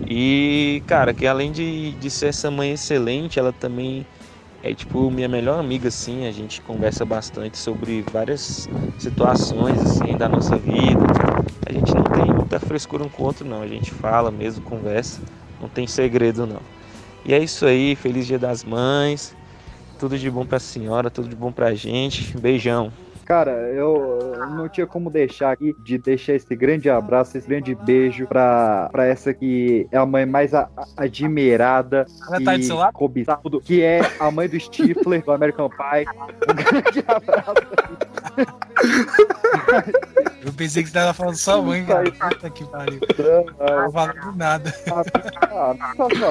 [0.08, 4.06] E, cara, que além de, de ser essa mãe excelente, ela também
[4.64, 6.28] é, tipo, minha melhor amiga, assim.
[6.28, 11.02] A gente conversa bastante sobre várias situações, assim, da nossa vida.
[11.66, 13.62] A gente não tem muita frescura um com o outro, não.
[13.62, 15.22] A gente fala mesmo, conversa.
[15.60, 16.62] Não tem segredo, não.
[17.26, 17.96] E é isso aí.
[17.96, 19.36] Feliz Dia das Mães.
[20.02, 22.36] Tudo de bom pra senhora, tudo de bom pra gente.
[22.36, 22.92] Beijão.
[23.24, 28.26] Cara, eu não tinha como deixar aqui de deixar esse grande abraço, esse grande beijo
[28.26, 32.08] pra, pra essa que é a mãe mais a- a- admirada
[32.44, 32.94] tá e lado?
[32.94, 36.06] cobiçada, que é a mãe do Stifler, do American Pie.
[36.50, 37.54] Um grande abraço.
[40.44, 42.12] Eu pensei que você tava falando sua mãe, cara.
[42.12, 43.00] Puta que pariu.
[43.60, 44.74] Não valendo nada.
[45.52, 45.76] Ah,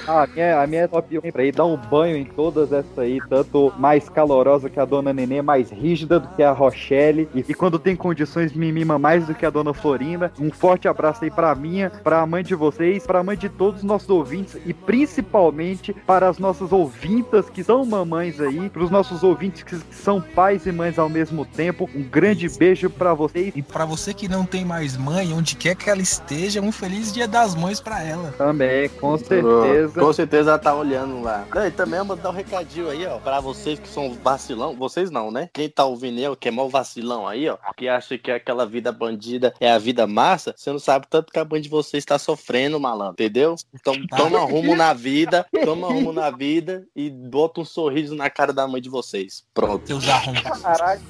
[0.07, 2.99] a, minha, a minha é top 1 pra ir dar um banho em todas essas
[2.99, 7.45] aí, tanto mais calorosa que a dona Nenê, mais rígida do que a Rochelle, e,
[7.49, 10.33] e quando tem condições me mima mais do que a dona Florinda.
[10.39, 13.87] Um forte abraço aí pra minha, pra mãe de vocês, pra mãe de todos os
[13.87, 19.63] nossos ouvintes e principalmente para as nossas ouvintas que são mamães aí, pros nossos ouvintes
[19.63, 21.89] que são pais e mães ao mesmo tempo.
[21.95, 23.53] Um grande beijo pra vocês.
[23.55, 27.13] E pra você que não tem mais mãe, onde quer que ela esteja, um feliz
[27.13, 28.33] dia das mães pra ela.
[28.37, 30.01] Também, com certeza.
[30.01, 31.47] Com certeza ela tá olhando lá.
[31.67, 33.19] E também eu vou dar um recadinho aí, ó.
[33.19, 34.77] Pra vocês que são vacilão.
[34.77, 35.49] Vocês não, né?
[35.53, 37.57] Quem tá ouvindo eu, que é mó vacilão aí, ó.
[37.77, 40.55] Que acha que aquela vida bandida é a vida massa.
[40.57, 43.15] Você não sabe tanto que a mãe de vocês tá sofrendo, malandro.
[43.15, 43.57] Entendeu?
[43.75, 45.47] Então toma rumo na vida.
[45.65, 49.45] Toma rumo na vida e bota um sorriso na cara da mãe de vocês.
[49.55, 49.87] Pronto.
[49.87, 50.63] Seus arrombados.
[50.63, 51.03] Caraca,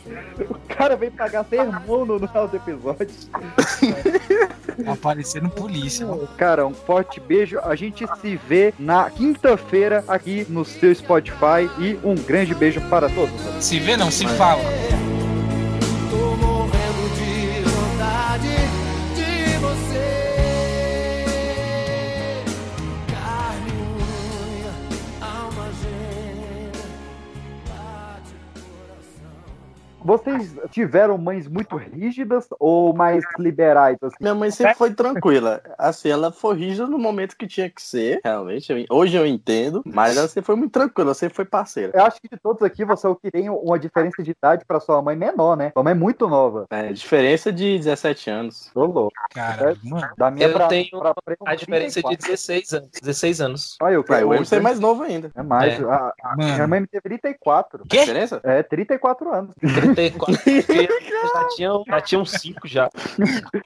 [0.76, 3.08] cara veio pagar sermão no final do episódio.
[4.86, 6.06] Aparecendo polícia.
[6.06, 6.28] mano.
[6.36, 7.58] Cara, um forte beijo.
[7.60, 11.68] A gente se vê na quinta-feira aqui no seu Spotify.
[11.78, 13.34] E um grande beijo para todos.
[13.62, 14.62] Se vê não, se fala.
[30.18, 33.96] Vocês tiveram mães muito rígidas ou mais liberais?
[34.02, 34.16] Assim?
[34.20, 35.60] Minha mãe sempre foi tranquila.
[35.78, 38.72] Assim, ela foi rígida no momento que tinha que ser, realmente.
[38.72, 41.92] Eu- Hoje eu entendo, mas ela sempre foi muito tranquila, sempre foi parceira.
[41.94, 44.64] Eu acho que de todos aqui, você é o que tem uma diferença de idade
[44.66, 45.70] pra sua mãe menor, né?
[45.72, 46.66] Sua mãe é muito nova.
[46.70, 48.70] É, diferença de 17 anos.
[48.74, 49.12] Tô louco.
[49.32, 50.08] Cara, mano.
[50.18, 52.88] Da minha Eu pra, tenho pra frente, a diferença de 16 anos.
[53.00, 53.76] 16 anos.
[53.80, 55.30] Olha, eu o quero Emerson é mais novo ainda.
[55.34, 55.78] É mais.
[55.80, 55.84] É.
[55.84, 57.84] A, a- minha mãe me teve 34.
[57.88, 58.00] Quê?
[58.00, 58.40] Diferença?
[58.42, 59.54] É, 34 anos.
[59.60, 60.88] 34, porque
[61.34, 62.88] já tinham, já tinham 5 já.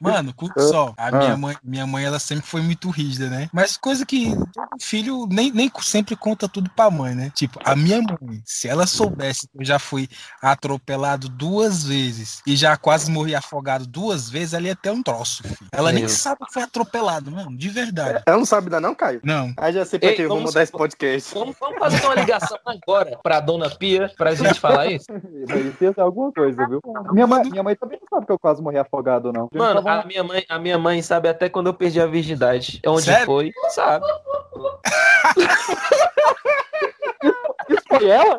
[0.01, 0.93] Mano, só.
[0.97, 1.11] A Ah.
[1.11, 3.49] minha mãe, minha mãe, ela sempre foi muito rígida, né?
[3.53, 4.33] Mas coisa que
[4.81, 7.31] filho nem, nem sempre conta tudo pra mãe, né?
[7.33, 10.07] Tipo, a minha mãe, se ela soubesse que eu já fui
[10.41, 15.43] atropelado duas vezes e já quase morri afogado duas vezes, ela ia ter um troço,
[15.43, 15.69] filho.
[15.71, 16.09] Ela nem Meu.
[16.09, 18.23] sabe que foi atropelado, mano, de verdade.
[18.25, 19.19] Ela não sabe ainda não, Caio?
[19.23, 19.53] Não.
[19.57, 21.33] Aí já sei pra Ei, quem eu vou vamos- mudar esse podcast.
[21.33, 25.05] Vamos, vamos fazer uma ligação agora pra dona Pia pra gente falar isso?
[25.47, 25.93] Deve ser
[26.25, 26.81] alguma coisa, viu?
[27.11, 29.49] Minha mãe, minha mãe também não sabe que eu quase morri afogado, não.
[29.53, 32.79] Mano, Tava- a minha mãe, a minha mãe sabe até quando eu perdi a virgindade.
[32.85, 33.25] Onde Sério?
[33.25, 33.51] foi?
[33.69, 34.05] Sabe.
[37.69, 38.37] Isso foi ela?